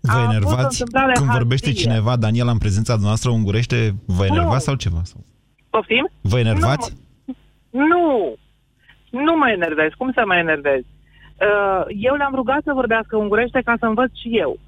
[0.00, 1.82] Vă fost o enervați întâmplare când vorbește hardie.
[1.82, 5.00] cineva, Daniela, în prezența dumneavoastră ungurește, vă enervați sau ceva?
[5.02, 5.24] Sau?
[5.70, 6.10] Poftim?
[6.20, 6.96] Vă enervați?
[7.70, 7.84] Nu!
[7.88, 8.36] Nu
[9.36, 9.90] mă enervez.
[9.98, 10.80] Cum să mă enervez?
[10.80, 14.58] Uh, eu le-am rugat să vorbească ungurește ca să învăț și eu.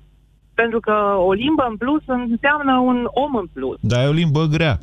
[0.54, 3.78] Pentru că o limbă în plus înseamnă un om în plus.
[3.80, 4.78] Dar e o limbă grea.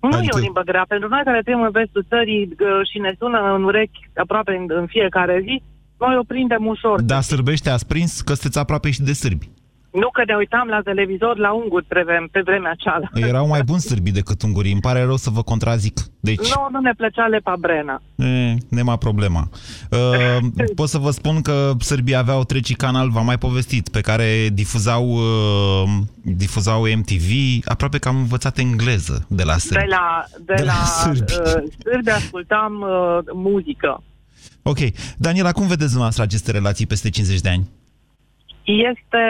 [0.00, 0.84] Nu Adică- e o limbă grea.
[0.88, 4.64] Pentru noi care trăim în vestul țării uh, și ne sună în urechi aproape în,
[4.68, 5.62] în fiecare zi,
[5.98, 7.02] noi o prindem ușor.
[7.02, 9.48] Dar sârbește ați prins că sunteți aproape și de sârbi.
[9.92, 13.18] Nu că ne uitam la televizor la unguri pe, vreme, pe vremea cealaltă.
[13.18, 14.72] Erau mai buni sârbii decât ungurii.
[14.72, 16.00] Îmi pare rău să vă contrazic.
[16.20, 18.02] Deci, Nu, nu ne plăcea lepa brena.
[18.16, 19.48] e, nema problema.
[19.90, 20.38] Uh,
[20.78, 25.08] pot să vă spun că Sârbii aveau treci canal, v-am mai povestit, pe care difuzau,
[25.08, 25.88] uh,
[26.22, 27.30] difuzau MTV.
[27.64, 29.84] Aproape că am învățat engleză de la sârbi.
[29.84, 31.32] De la, de De la la, sârbi.
[31.32, 34.02] uh, sârbi ascultam uh, muzică.
[34.62, 34.78] Ok.
[35.18, 37.68] Daniela, cum vedeți dumneavoastră aceste relații peste 50 de ani?
[38.64, 39.22] Este,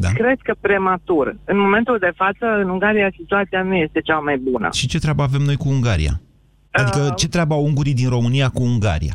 [0.00, 0.08] Da.
[0.20, 1.36] cred că prematur.
[1.44, 4.68] În momentul de față, în Ungaria, situația nu este cea mai bună.
[4.72, 6.20] Și ce treabă avem noi cu Ungaria?
[6.70, 7.14] Adică Uh.
[7.16, 9.14] ce treabă au ungurii din România cu Ungaria?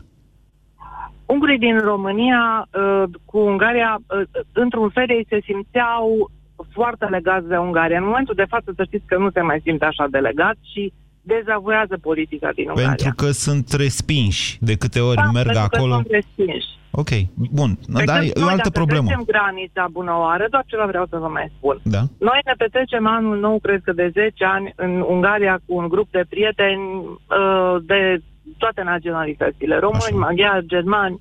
[1.26, 6.32] Ungurii din România uh, cu Ungaria, uh, într-un fel, ei se simțeau
[6.72, 7.98] foarte legați de Ungaria.
[7.98, 10.94] În momentul de față, să știți că nu se mai simt așa de legați și
[11.24, 12.88] dezavoiază politica din Ungaria.
[12.88, 15.96] Pentru că sunt respinși de câte ori da, merg pentru acolo.
[15.96, 16.68] Că sunt respinși.
[16.92, 17.12] Ok,
[17.52, 17.72] bun.
[17.94, 19.08] Pe Dar când e o noi, altă dacă problemă.
[19.08, 21.78] trecem granița bună oară, doar ceva vreau să vă mai spun.
[21.84, 22.02] Da.
[22.20, 26.08] Noi ne petrecem anul nou, cred că de 10 ani, în Ungaria cu un grup
[26.12, 28.22] de prieteni uh, de
[28.58, 31.20] toate naționalitățile, români, maghiari, germani.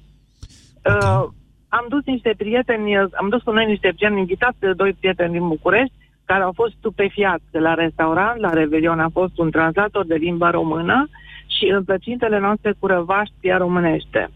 [0.91, 1.23] Uh,
[1.69, 5.49] am dus niște prieteni, am dus cu noi niște prieteni invitați de doi prieteni din
[5.49, 10.14] București, care au fost stupefiați de la restaurant, la Revelion a fost un translator de
[10.14, 11.08] limba română
[11.46, 14.30] și în plăcintele noastre cu răvaș scria românește.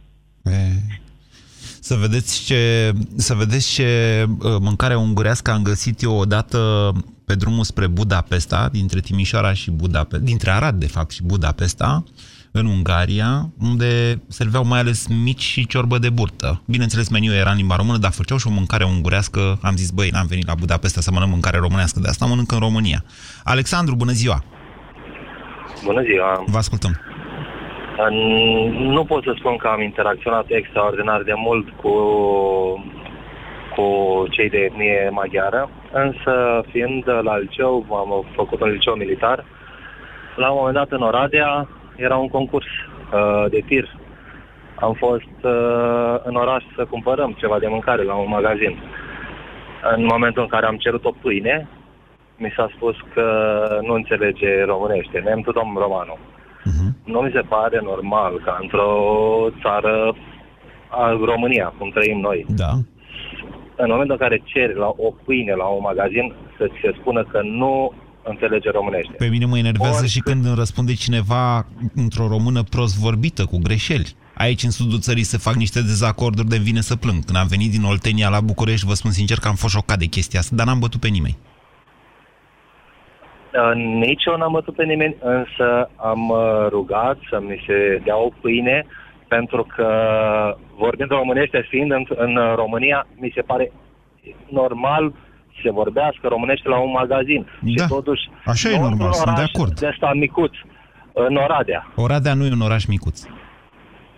[1.80, 3.88] Să vedeți ce, să vedeți ce
[4.28, 6.92] uh, mâncare ungurească am găsit eu odată
[7.24, 12.04] pe drumul spre Budapesta, dintre Timișoara și Budapesta, dintre Arad, de fapt, și Budapesta,
[12.58, 16.62] în Ungaria, unde serveau mai ales mici și ciorbă de burtă.
[16.66, 19.58] Bineînțeles, meniul era în limba română, dar făceau și o mâncare ungurească.
[19.62, 22.58] Am zis, băi, n-am venit la Budapesta să mănânc mâncare românească, de asta mănânc în
[22.58, 23.04] România.
[23.44, 24.38] Alexandru, bună ziua!
[25.84, 26.44] Bună ziua!
[26.46, 27.00] Vă ascultăm!
[28.94, 31.94] Nu pot să spun că am interacționat extraordinar de mult cu,
[33.74, 33.86] cu
[34.30, 39.44] cei de etnie maghiară, însă fiind la liceu, am făcut un liceu militar,
[40.36, 43.96] la un moment dat în Oradea era un concurs uh, de tir.
[44.74, 48.78] Am fost uh, în oraș să cumpărăm ceva de mâncare la un magazin.
[49.96, 51.68] În momentul în care am cerut o pâine,
[52.36, 53.26] mi s-a spus că
[53.82, 56.16] nu înțelege românește, nem tu domn romanu.
[56.16, 56.88] Uh-huh.
[57.04, 58.90] Nu mi se pare normal ca într-o
[59.62, 60.16] țară
[60.88, 62.70] a România, cum trăim noi, da.
[63.76, 67.24] în momentul în care ceri la o pâine la un magazin, să ți se spună
[67.24, 67.92] că nu
[68.28, 69.12] înțelege românește.
[69.18, 70.08] Pe mine mă enervează Or...
[70.08, 74.14] și când îmi răspunde cineva într-o română prost vorbită, cu greșeli.
[74.34, 77.24] Aici, în sudul țării, se fac niște dezacorduri de vine să plâng.
[77.24, 80.06] Când am venit din Oltenia la București, vă spun sincer că am fost șocat de
[80.06, 81.36] chestia asta, dar n-am bătut pe nimeni.
[83.56, 83.74] Uh,
[84.06, 88.28] nici eu n-am bătut pe nimeni, însă am uh, rugat să mi se dea o
[88.40, 88.86] pâine,
[89.28, 89.88] pentru că,
[90.76, 93.72] vorbind românește, fiind în, în România, mi se pare
[94.50, 95.12] normal
[95.62, 97.46] se vorbească românește la un magazin.
[97.60, 97.82] Da.
[97.82, 99.78] Și totuși, Așa e normal, sunt de acord.
[99.78, 100.54] De asta micuț,
[101.12, 101.86] în Oradea.
[101.94, 103.22] Oradea nu e un oraș micuț.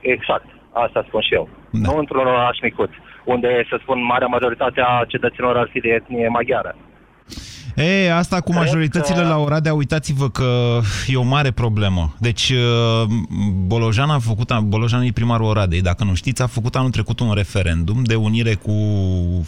[0.01, 1.49] Exact, asta spun și eu.
[1.71, 1.91] Da.
[1.91, 2.91] Nu într-un oraș micuț,
[3.25, 6.77] unde, să spun, marea majoritate a cetățenilor ar fi de etnie maghiară.
[7.79, 9.29] E, asta cu majoritățile că...
[9.29, 12.15] la Oradea, uitați-vă că e o mare problemă.
[12.19, 13.09] Deci, uh,
[13.67, 17.33] Bolojan a făcut, Bolojan e primarul Oradei, dacă nu știți, a făcut anul trecut un
[17.33, 18.73] referendum de unire cu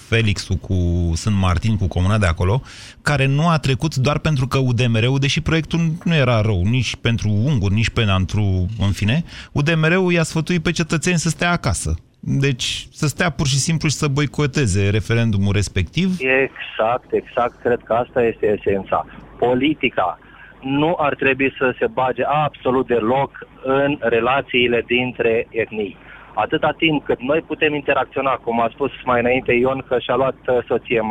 [0.08, 2.62] Felixul, cu Sunt Martin, cu comuna de acolo,
[3.02, 7.28] care nu a trecut doar pentru că UDMR-ul, deși proiectul nu era rău, nici pentru
[7.28, 11.94] unguri, nici pentru, în fine, UDMR-ul i-a sfătuit pe cetățeni să stea acasă.
[12.20, 16.08] Deci să stea pur și simplu și să boicoteze referendumul respectiv?
[16.18, 17.60] Exact, exact.
[17.60, 19.06] Cred că asta este esența.
[19.38, 20.18] Politica
[20.60, 25.96] nu ar trebui să se bage absolut deloc în relațiile dintre etnii.
[26.34, 30.36] Atâta timp cât noi putem interacționa, cum a spus mai înainte Ion, că și-a luat
[30.46, 31.02] uh, soție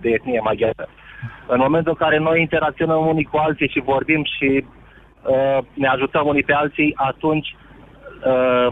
[0.00, 0.88] de etnie maghiară.
[1.46, 4.64] În momentul în care noi interacționăm unii cu alții și vorbim și
[5.22, 7.56] uh, ne ajutăm unii pe alții, atunci
[8.26, 8.66] uh,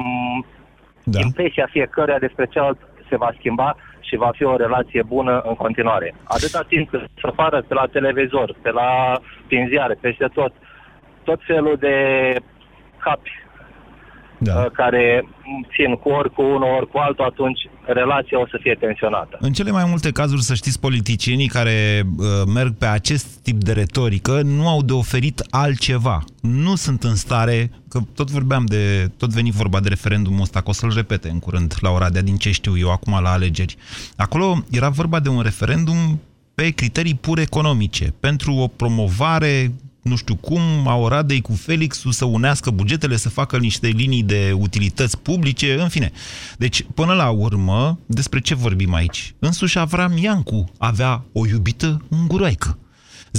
[1.09, 1.19] da.
[1.21, 6.15] impresia fiecăruia despre celălalt se va schimba și va fi o relație bună în continuare.
[6.25, 10.53] Atâta timp cât se apară pe la televizor, pe la prin ziare, peste tot,
[11.25, 11.97] tot felul de
[12.99, 13.31] capi
[14.39, 14.61] da.
[14.61, 15.29] Uh, care
[15.75, 19.37] țin cu ori cu unul, ori cu altul, atunci relația o să fie tensionată.
[19.41, 23.73] În cele mai multe cazuri, să știți, politicienii care uh, merg pe acest tip de
[23.73, 26.25] retorică nu au de oferit altceva.
[26.41, 30.69] Nu sunt în stare, că tot vorbeam de, tot veni vorba de referendumul ăsta, că
[30.69, 33.77] o să-l repete în curând la Oradea, din ce știu eu acum la alegeri.
[34.17, 36.21] Acolo era vorba de un referendum
[36.55, 39.73] pe criterii pur economice, pentru o promovare
[40.07, 44.53] nu știu cum, a Oradei cu Felixul să unească bugetele, să facă niște linii de
[44.55, 46.11] utilități publice, în fine.
[46.59, 49.35] Deci, până la urmă, despre ce vorbim aici?
[49.39, 52.79] Însuși Avram Iancu avea o iubită unguroaică.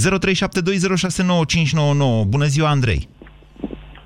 [2.28, 3.08] Bună ziua, Andrei!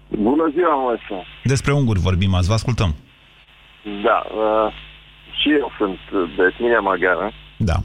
[0.08, 1.26] Bună ziua, Moise!
[1.44, 2.94] Despre unguri vorbim azi, vă ascultăm.
[4.04, 4.72] Da, uh,
[5.40, 5.98] și eu sunt
[6.36, 7.32] de etnie maghiară.
[7.56, 7.76] Da.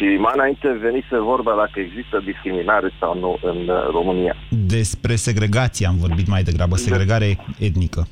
[0.00, 4.36] Și mai înainte venise vorba dacă există discriminare sau nu în uh, România.
[4.76, 8.08] Despre segregație am vorbit mai degrabă, segregare etnică.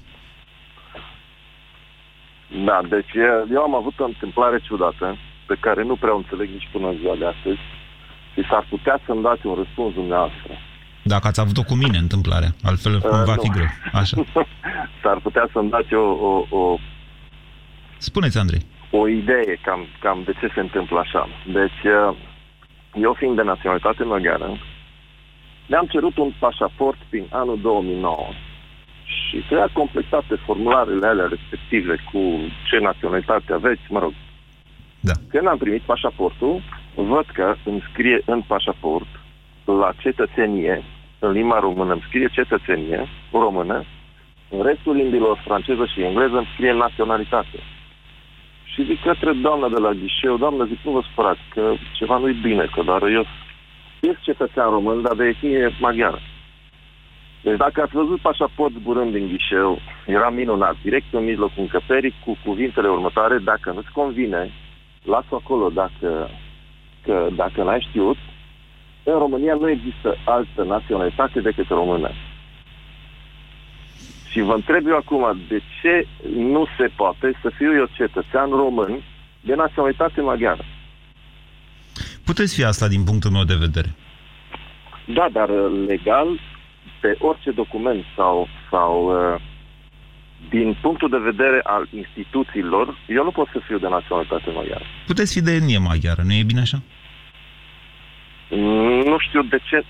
[2.66, 3.14] Da, deci
[3.54, 7.14] eu am avut o întâmplare ciudată, pe care nu prea o înțeleg nici până ziua
[7.16, 7.60] de astăzi,
[8.34, 10.52] și s-ar putea să-mi dați un răspuns dumneavoastră.
[11.02, 13.42] Dacă ați avut-o cu mine întâmplare, altfel uh, va nu.
[13.42, 13.70] fi greu.
[13.92, 14.16] Așa.
[15.02, 16.78] s-ar putea să-mi dați o, o, o...
[17.98, 21.28] Spuneți, Andrei o idee cam, cam de ce se întâmplă așa.
[21.46, 22.16] Deci, uh,
[22.94, 24.58] eu fiind de naționalitate maghiară,
[25.66, 28.26] ne-am cerut un pașaport prin anul 2009
[29.04, 32.20] și trebuia completate formularele alea respective cu
[32.68, 34.12] ce naționalitate aveți, mă rog.
[35.00, 35.12] Da.
[35.28, 36.62] Când am primit pașaportul,
[36.94, 39.06] văd că îmi scrie în pașaport
[39.64, 40.82] la cetățenie,
[41.18, 43.84] în limba română îmi scrie cetățenie română,
[44.50, 47.58] în restul limbilor franceză și engleză îmi scrie naționalitate.
[48.78, 52.32] Și zic către doamna de la ghișeu, doamnă, zic, nu vă spărați, că ceva nu-i
[52.42, 53.24] bine, că doar eu
[54.00, 56.20] sunt cetățean român, dar de etnie maghiară.
[57.42, 62.36] Deci dacă ați văzut pașaport zburând din ghișeu, era minunat, direct în mijlocul încăperii, cu
[62.44, 64.50] cuvintele următoare, dacă nu-ți convine,
[65.02, 66.30] lasă acolo dacă,
[67.02, 68.16] că, dacă n-ai știut,
[69.02, 72.10] în România nu există altă naționalitate decât română.
[74.30, 76.06] Și vă întreb eu acum, de ce
[76.36, 79.02] nu se poate să fiu eu cetățean român
[79.40, 80.64] de naționalitate maghiară?
[82.24, 83.94] Puteți fi asta din punctul meu de vedere.
[85.06, 86.40] Da, dar uh, legal,
[87.00, 89.40] pe orice document sau, sau uh,
[90.48, 94.84] din punctul de vedere al instituțiilor, eu nu pot să fiu de naționalitate maghiară.
[95.06, 96.82] Puteți fi de etnie maghiară, nu e bine așa?
[99.04, 99.84] Nu știu de ce.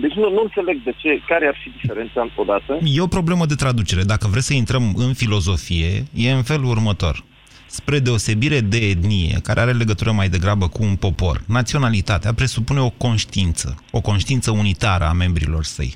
[0.00, 1.20] Deci nu, nu înțeleg de ce.
[1.26, 2.78] Care ar fi diferența odată?
[2.84, 4.02] E o problemă de traducere.
[4.02, 7.24] Dacă vreți să intrăm în filozofie, e în felul următor.
[7.66, 12.90] Spre deosebire de etnie, care are legătură mai degrabă cu un popor, naționalitatea presupune o
[12.90, 15.94] conștiință, o conștiință unitară a membrilor săi.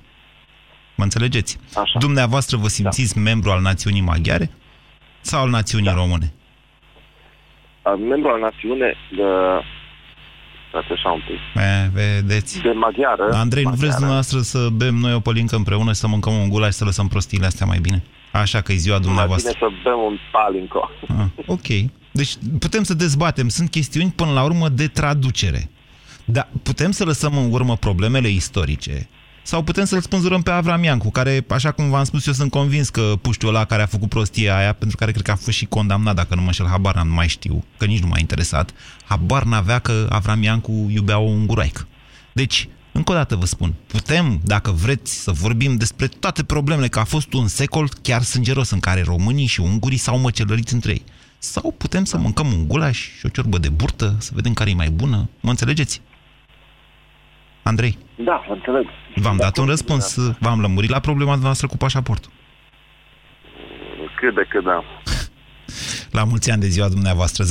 [0.97, 1.59] Mă înțelegeți?
[1.75, 1.99] Așa.
[1.99, 3.21] Dumneavoastră vă simțiți da.
[3.21, 4.51] membru al națiunii maghiare
[5.21, 5.95] sau al națiunii da.
[5.95, 6.33] române?
[8.09, 9.23] Membru al națiune de
[10.71, 11.63] Stați așa un pic.
[11.63, 12.61] E, vedeți.
[12.61, 13.29] De maghiară.
[13.33, 13.69] Andrei, maghiară.
[13.69, 17.09] nu vreți dumneavoastră să bem noi o pălincă împreună, să mâncăm un gulaș, să lăsăm
[17.09, 18.03] prostiile astea mai bine?
[18.33, 19.53] Așa că e ziua dumneavoastră.
[19.61, 20.91] Mai bine să bem un palinco.
[21.09, 21.91] Ah, ok.
[22.13, 23.49] Deci putem să dezbatem.
[23.49, 25.71] Sunt chestiuni până la urmă de traducere.
[26.25, 29.09] Dar putem să lăsăm în urmă problemele istorice
[29.43, 32.89] sau putem să-l spânzurăm pe Avram Iancu, care, așa cum v-am spus, eu sunt convins
[32.89, 35.65] că puștiul ăla care a făcut prostia aia, pentru care cred că a fost și
[35.67, 38.71] condamnat, dacă nu mă înșel, habar n-am, nu mai știu, că nici nu m-a interesat,
[39.05, 41.87] habar n-avea că Avram Iancu iubea o unguraică.
[42.33, 46.99] Deci, încă o dată vă spun, putem, dacă vreți, să vorbim despre toate problemele, că
[46.99, 51.05] a fost un secol chiar sângeros în care românii și ungurii s-au măcelărit între ei.
[51.39, 54.75] Sau putem să mâncăm un gulaș și o ciorbă de burtă, să vedem care e
[54.75, 55.29] mai bună.
[55.41, 56.01] Mă înțelegeți?
[57.71, 57.99] Andrei?
[58.17, 58.87] Da, înțeleg.
[59.15, 60.05] V-am dat un răspuns,
[60.41, 62.31] v-am lămurit la problema noastră cu pașaportul.
[64.21, 64.85] Cât de cât, da.
[66.19, 67.45] La mulți ani de ziua dumneavoastră.
[67.45, 67.49] 0372069599.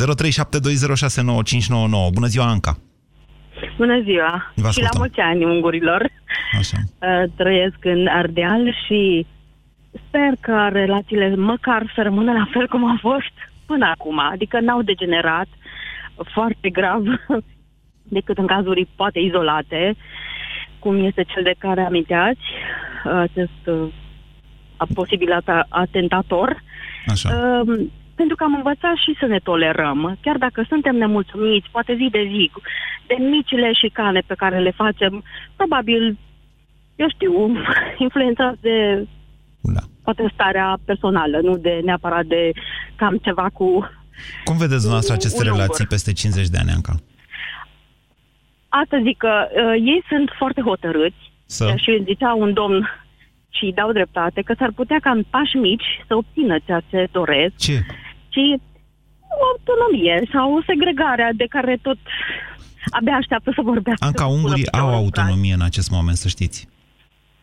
[2.18, 2.74] Bună ziua, Anca!
[3.78, 4.32] Bună ziua!
[4.56, 5.00] Vă și la ascultăm.
[5.00, 6.02] mulți ani ungurilor.
[6.58, 6.78] Așa.
[7.08, 9.26] Uh, Trăiesc în Ardeal și
[10.08, 13.34] sper că relațiile măcar să rămână la fel cum au fost
[13.66, 14.20] până acum.
[14.20, 15.48] Adică n-au degenerat
[16.34, 17.04] foarte grav
[18.10, 19.96] decât în cazuri poate izolate,
[20.80, 22.46] cum este cel de care aminteați,
[23.04, 23.88] acest uh,
[24.94, 26.64] posibil ata- atentator.
[27.08, 27.30] Așa.
[27.36, 32.08] Um, pentru că am învățat și să ne tolerăm, chiar dacă suntem nemulțumiți, poate zi
[32.12, 32.52] de zi,
[33.08, 35.24] de micile șicane pe care le facem,
[35.56, 36.18] probabil,
[36.96, 37.34] eu știu,
[38.06, 39.08] influențați de
[39.62, 39.80] da.
[40.04, 42.52] poate starea personală, nu de neapărat de
[42.96, 43.90] cam ceva cu...
[44.44, 45.62] Cum vedeți dumneavoastră aceste un ungur.
[45.62, 46.96] relații peste 50 de ani, Anca?
[48.70, 51.74] Asta zic că uh, ei sunt foarte hotărâți Să?
[51.84, 52.80] și îmi zicea un domn
[53.50, 57.08] și îi dau dreptate că s-ar putea ca în pași mici să obțină ceea ce
[57.12, 57.56] doresc.
[57.56, 57.78] Ce?
[58.30, 58.62] Și
[59.42, 61.98] o autonomie sau o segregare de care tot
[62.90, 64.06] abia așteaptă să vorbească.
[64.06, 66.68] Anca, să spună ungurii pe au un autonomie în acest moment, să știți.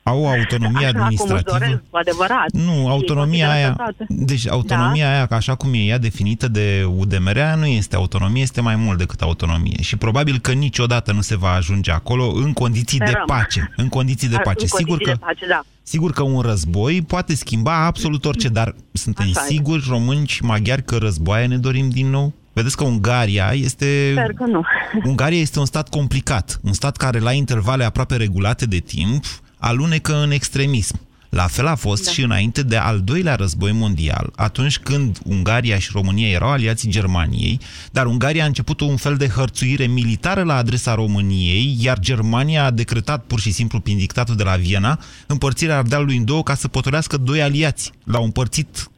[0.06, 1.58] Au o autonomie Așa cum își administrativă.
[1.58, 2.46] doresc, cu adevărat.
[2.52, 6.48] Nu, Și autonomia consideră aia, că toate- deci autonomia aia, așa cum e ea definită
[6.48, 9.82] de UDMR, aia nu este autonomie, este mai mult decât autonomie.
[9.82, 13.24] Și probabil că niciodată nu se va ajunge acolo în condiții de Sperăm.
[13.26, 13.72] pace.
[13.76, 14.62] În condiții de Ar- pace.
[14.62, 15.60] în Sigur condiții că, de pace, da.
[15.82, 19.48] sigur că un război poate schimba absolut orice, dar suntem Așa e.
[19.48, 22.32] siguri, români și maghiari, că războaie ne dorim din nou?
[22.52, 24.10] Vedeți că Ungaria este...
[24.12, 24.62] Sper că nu.
[25.04, 29.24] Ungaria este un stat complicat, un stat care la intervale aproape regulate de timp
[29.58, 31.00] alunecă în extremism.
[31.28, 32.10] La fel a fost Da.
[32.10, 37.60] și înainte de al doilea război mondial, atunci când Ungaria și România erau aliații Germaniei,
[37.92, 42.70] dar Ungaria a început un fel de hărțuire militară la adresa României, iar Germania a
[42.70, 46.68] decretat pur și simplu prin dictatul de la Viena împărțirea Ardealului în două ca să
[46.68, 47.92] potolească doi aliați.
[48.04, 48.90] L-au împărțit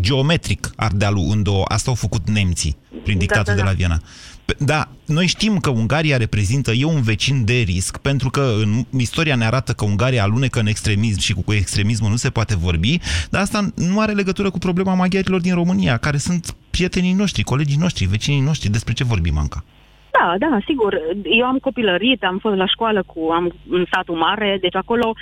[0.00, 1.64] geometric Ardealul în două.
[1.68, 3.64] Asta au făcut nemții prin dictatul da, de da.
[3.64, 4.02] la Viena.
[4.48, 9.00] Pe- Da, noi știm că Ungaria reprezintă, e un vecin de risc, pentru că în
[9.00, 12.98] istoria ne arată că Ungaria alunecă în extremism și cu extremismul nu se poate vorbi,
[13.30, 17.78] dar asta nu are legătură cu problema maghiarilor din România, care sunt prietenii noștri, colegii
[17.80, 18.70] noștri, vecinii noștri.
[18.70, 19.64] Despre ce vorbim, Anca?
[20.10, 20.92] Da, da, sigur.
[21.40, 25.14] Eu am copilărit, am fost la școală cu, am, în satul mare, deci acolo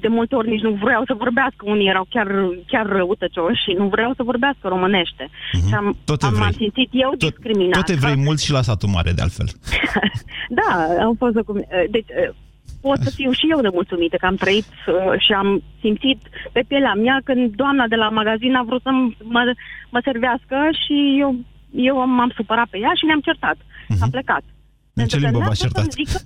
[0.00, 1.62] de multe ori nici nu vreau să vorbească.
[1.64, 2.28] Unii erau chiar,
[2.66, 5.28] chiar răutăcioși și nu vreau să vorbească românește.
[5.68, 5.96] Și am, Mhm.
[6.04, 6.46] Tot am, evrei.
[6.46, 7.78] am simțit eu discriminată.
[7.78, 9.46] Tot evrei mulți și la satul mare, de altfel.
[10.60, 10.70] Da,
[11.06, 11.56] am fost acum.
[11.90, 12.30] Deci, eh,
[12.80, 16.18] pot să fiu și eu nemulțumită că am trăit eh, și am simțit
[16.52, 18.90] pe pielea mea când doamna de la magazin a vrut să
[19.22, 19.42] mă,
[19.90, 21.30] mă servească și eu,
[21.70, 23.56] eu m-am supărat pe ea și ne-am certat.
[23.88, 24.02] Mhm.
[24.02, 24.42] Am plecat.
[25.02, 25.88] În ce limbă v-ați certat?
[25.98, 26.18] Zică,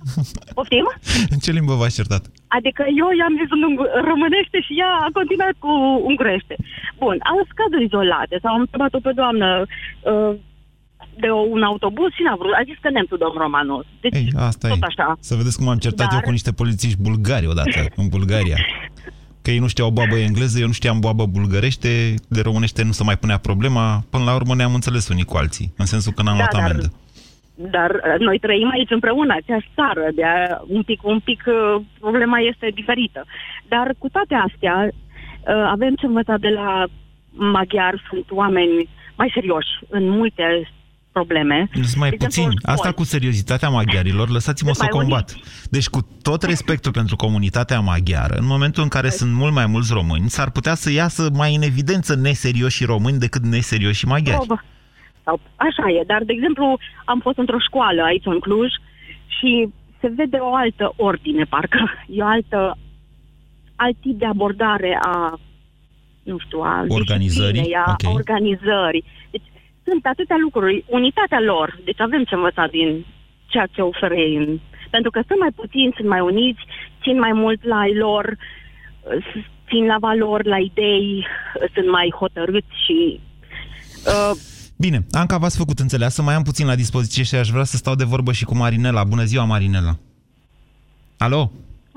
[0.57, 0.85] poftim?
[1.33, 2.23] În ce limbă v-ați certat?
[2.57, 5.71] Adică eu i-am zis în ung- românește și ea a continuat cu
[6.09, 6.55] ungurește.
[7.03, 9.47] Bun, am cazuri izolate sau am întrebat-o pe doamnă
[10.11, 10.33] uh,
[11.23, 12.53] de o, un autobuz și n-a vrut.
[12.59, 13.85] A zis că nem tu domn Romanus.
[14.03, 14.89] Deci, Ei, asta tot e.
[14.91, 15.07] așa.
[15.29, 18.57] Să vedeți cum am certat Dar- eu cu niște polițiști bulgari odată, în Bulgaria.
[19.41, 23.03] Că ei nu știau babă engleză, eu nu știam babă bulgărește, de românește nu se
[23.03, 26.37] mai punea problema, până la urmă ne-am înțeles unii cu alții, în sensul că n-am
[26.37, 26.81] Da, luat dar- amendă.
[26.81, 26.91] Dar
[27.71, 30.23] uh, noi trăim aici împreună, aceeași țară, de
[30.67, 33.25] un pic, un pic uh, problema este diferită.
[33.67, 36.85] Dar cu toate astea, uh, avem ce învăța de la
[37.29, 40.43] maghiari, sunt oameni mai serioși în multe
[41.11, 41.69] probleme.
[41.73, 42.43] Sunt mai De exemplu, puțin.
[42.43, 42.75] în școli.
[42.75, 45.35] Asta cu seriozitatea maghiarilor, lăsați-mă Sunt să o mai combat.
[45.69, 49.93] Deci cu tot respectul pentru comunitatea maghiară, în momentul în care sunt mult mai mulți
[49.93, 54.45] români, s-ar putea să iasă mai în evidență neserioși români decât neserioși maghiari.
[54.45, 54.63] Probă.
[55.23, 58.69] Sau, așa e, dar, de exemplu, am fost într-o școală aici în Cluj
[59.39, 59.69] și
[59.99, 61.91] se vede o altă ordine, parcă.
[62.07, 62.77] E o altă,
[63.75, 65.39] alt tip de abordare a,
[66.23, 67.51] nu știu, a Organizării?
[67.51, 68.03] disciplinei, a, Ok.
[68.07, 69.03] a organizării.
[69.31, 69.47] Deci,
[69.83, 70.83] sunt atâtea lucruri.
[70.87, 73.05] Unitatea lor, deci avem ce învăța din
[73.47, 74.35] ceea ce oferă ei.
[74.35, 74.59] în-
[74.89, 76.59] Pentru că sunt mai puțini, sunt mai uniți,
[77.01, 78.37] țin mai mult la ai lor,
[79.03, 81.25] s- țin la valori, la idei,
[81.73, 83.19] sunt mai hotărâți și
[84.05, 84.31] uh,
[84.85, 87.95] Bine, Anca, v-ați făcut înțeleasă, mai am puțin la dispoziție și aș vrea să stau
[87.95, 89.03] de vorbă și cu Marinela.
[89.03, 89.93] Bună ziua, Marinela!
[91.17, 91.51] Alo?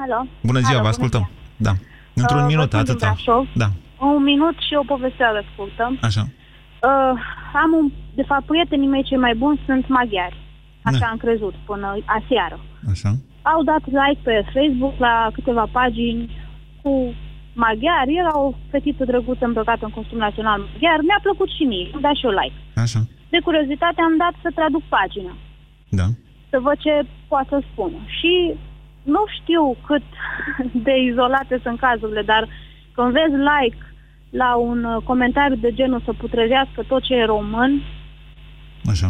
[0.05, 0.27] Alo.
[0.51, 1.31] Bună ziua, Alo, vă ascultăm.
[1.57, 1.73] Da.
[2.15, 3.07] Într-un Uh, minut, vă sunt din atâta.
[3.13, 3.45] Brașov.
[3.63, 3.69] Da,
[4.17, 5.85] Un minut și o poveste la scurtă.
[6.09, 6.23] așa.
[6.89, 7.15] Uh,
[7.63, 10.37] am un, de fapt, prietenii mei cei mai buni sunt maghiari.
[10.83, 11.07] Așa Da.
[11.07, 11.87] am crezut până
[12.19, 12.57] aseară.
[12.93, 13.11] Așa.
[13.53, 16.23] Au dat like pe Facebook la câteva pagini
[16.83, 17.15] cu
[17.65, 18.19] maghiari.
[18.23, 20.99] Era o fetiță drăguță îmbrăcată în costum național maghiar.
[21.09, 21.91] Mi-a plăcut și mie.
[21.95, 22.59] Am dat și eu like.
[22.85, 23.01] Așa.
[23.35, 25.35] De curiozitate am dat să traduc pagina.
[26.01, 26.07] Da.
[26.51, 26.95] să văd ce
[27.29, 27.99] poate să spună.
[28.19, 28.55] Și
[29.03, 30.07] nu știu cât
[30.87, 32.49] de izolate sunt cazurile, dar
[32.95, 33.81] când vezi like
[34.31, 37.83] la un uh, comentariu de genul să putrezească tot ce e român,
[38.91, 39.09] Așa.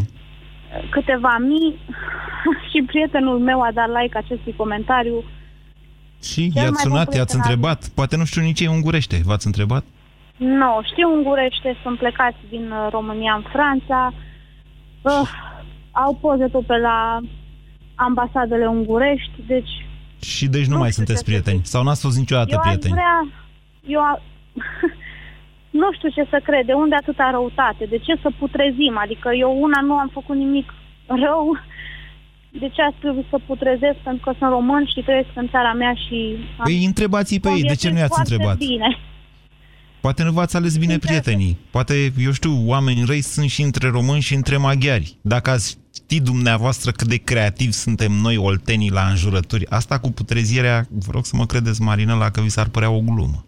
[0.91, 1.79] câteva mii,
[2.71, 5.25] și prietenul meu a dat like acestui comentariu,
[6.23, 7.89] Și Cel i-ați mai sunat, bun i-ați prieten al întrebat.
[7.95, 9.21] Poate nu știu nici ei ungurește.
[9.25, 9.85] V-ați întrebat?
[10.37, 14.13] nu, știu ungurește, sunt plecați din uh, România în Franța,
[15.03, 15.31] uh,
[15.91, 17.21] au poze tot pe la
[17.95, 19.87] ambasadele ungurești, deci
[20.21, 21.65] Și deci nu, Nu mai știu sunteți ce să prieteni.
[21.65, 22.95] Sau n-ați fost niciodată eu aș prieteni.
[22.95, 23.29] vrea,
[23.87, 24.21] eu a...
[25.81, 29.63] nu știu ce să cred, de unde atâta răutate, de ce să putrezim, adică eu
[29.63, 30.75] una nu am făcut nimic
[31.07, 31.57] rău,
[32.63, 35.95] de ce ați trebuit să putrezesc pentru că sunt român și trăiesc în țara mea
[36.05, 36.19] și...
[36.59, 38.57] am Păi întrebați pe ei, de ce nu i-ați conviețuit întrebat?
[38.57, 38.89] foarte Bine.
[40.01, 41.59] Poate nu v-ați ales bine prietenii.
[41.71, 45.17] Poate, eu știu, oameni răi sunt și între români și între maghiari.
[45.21, 50.87] Dacă ați ști dumneavoastră cât de creativi suntem noi oltenii la înjurături, asta cu putrezirea,
[50.91, 53.45] vă rog să mă credeți, Marinela, că vi s-ar părea o glumă.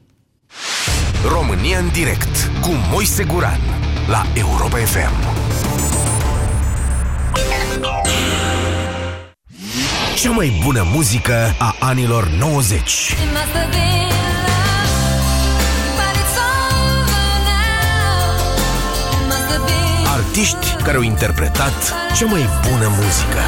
[1.33, 3.61] România în direct cu Moise Guran
[4.09, 5.38] la Europa FM.
[10.21, 13.15] Cea mai bună muzică a anilor 90.
[20.05, 23.43] Artiști care au interpretat cea mai bună muzică.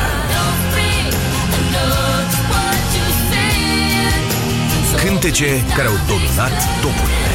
[4.97, 7.30] Cântece care au dominat topurile.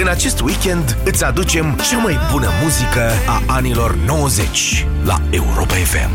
[0.00, 6.10] În acest weekend îți aducem cea mai bună muzică a anilor 90 la Europa FM.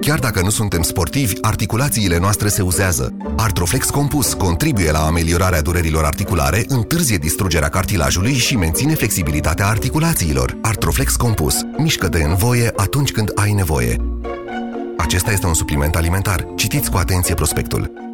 [0.00, 3.16] Chiar dacă nu suntem sportivi, articulațiile noastre se uzează.
[3.36, 10.58] Artroflex Compus contribuie la ameliorarea durerilor articulare, întârzie distrugerea cartilajului și menține flexibilitatea articulațiilor.
[10.62, 11.54] Artroflex Compus.
[11.76, 13.96] Mișcă-te în voie atunci când ai nevoie.
[14.96, 16.46] Acesta este un supliment alimentar.
[16.56, 18.13] Citiți cu atenție prospectul.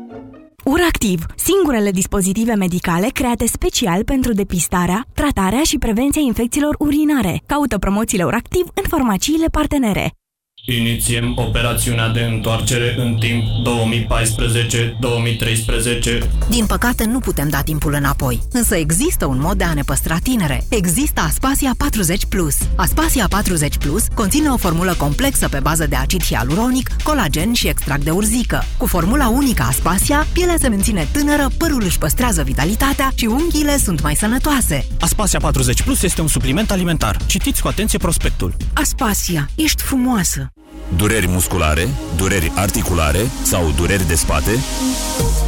[0.70, 7.42] URACTIV, singurele dispozitive medicale create special pentru depistarea, tratarea și prevenția infecțiilor urinare.
[7.46, 10.19] Caută promoțiile URACTIV în farmaciile partenere.
[10.64, 16.28] Inițiem operațiunea de întoarcere în timp 2014-2013.
[16.48, 18.42] Din păcate, nu putem da timpul înapoi.
[18.52, 20.64] Însă există un mod de a ne păstra tinere.
[20.68, 22.56] Există Aspasia 40 Plus.
[22.76, 28.04] Aspasia 40 Plus conține o formulă complexă pe bază de acid hialuronic, colagen și extract
[28.04, 28.64] de urzică.
[28.76, 34.02] Cu formula unică Aspasia, pielea se menține tânără, părul își păstrează vitalitatea și unghiile sunt
[34.02, 34.86] mai sănătoase.
[35.00, 37.16] Aspasia 40 Plus este un supliment alimentar.
[37.26, 38.54] Citiți cu atenție prospectul.
[38.72, 40.50] Aspasia, ești frumoasă!
[40.96, 44.50] Dureri musculare, dureri articulare sau dureri de spate?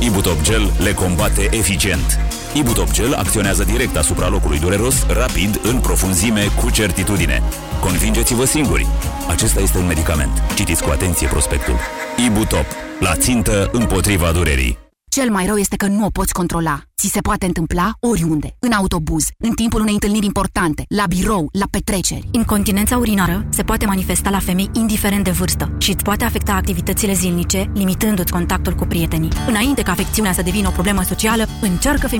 [0.00, 2.18] Ibutop Gel le combate eficient.
[2.54, 7.42] Ibutop Gel acționează direct asupra locului dureros, rapid, în profunzime, cu certitudine.
[7.80, 8.86] Convingeți-vă singuri.
[9.28, 10.42] Acesta este un medicament.
[10.54, 11.76] Citiți cu atenție prospectul.
[12.26, 12.66] Ibutop.
[13.00, 14.81] La țintă împotriva durerii.
[15.14, 16.80] Cel mai rău este că nu o poți controla.
[16.96, 18.56] Ți se poate întâmpla oriunde.
[18.58, 22.28] În autobuz, în timpul unei întâlniri importante, la birou, la petreceri.
[22.30, 27.12] Incontinența urinară se poate manifesta la femei indiferent de vârstă și îți poate afecta activitățile
[27.12, 29.30] zilnice, limitându-ți contactul cu prietenii.
[29.46, 32.10] Înainte ca afecțiunea să devină o problemă socială, încearcă feminin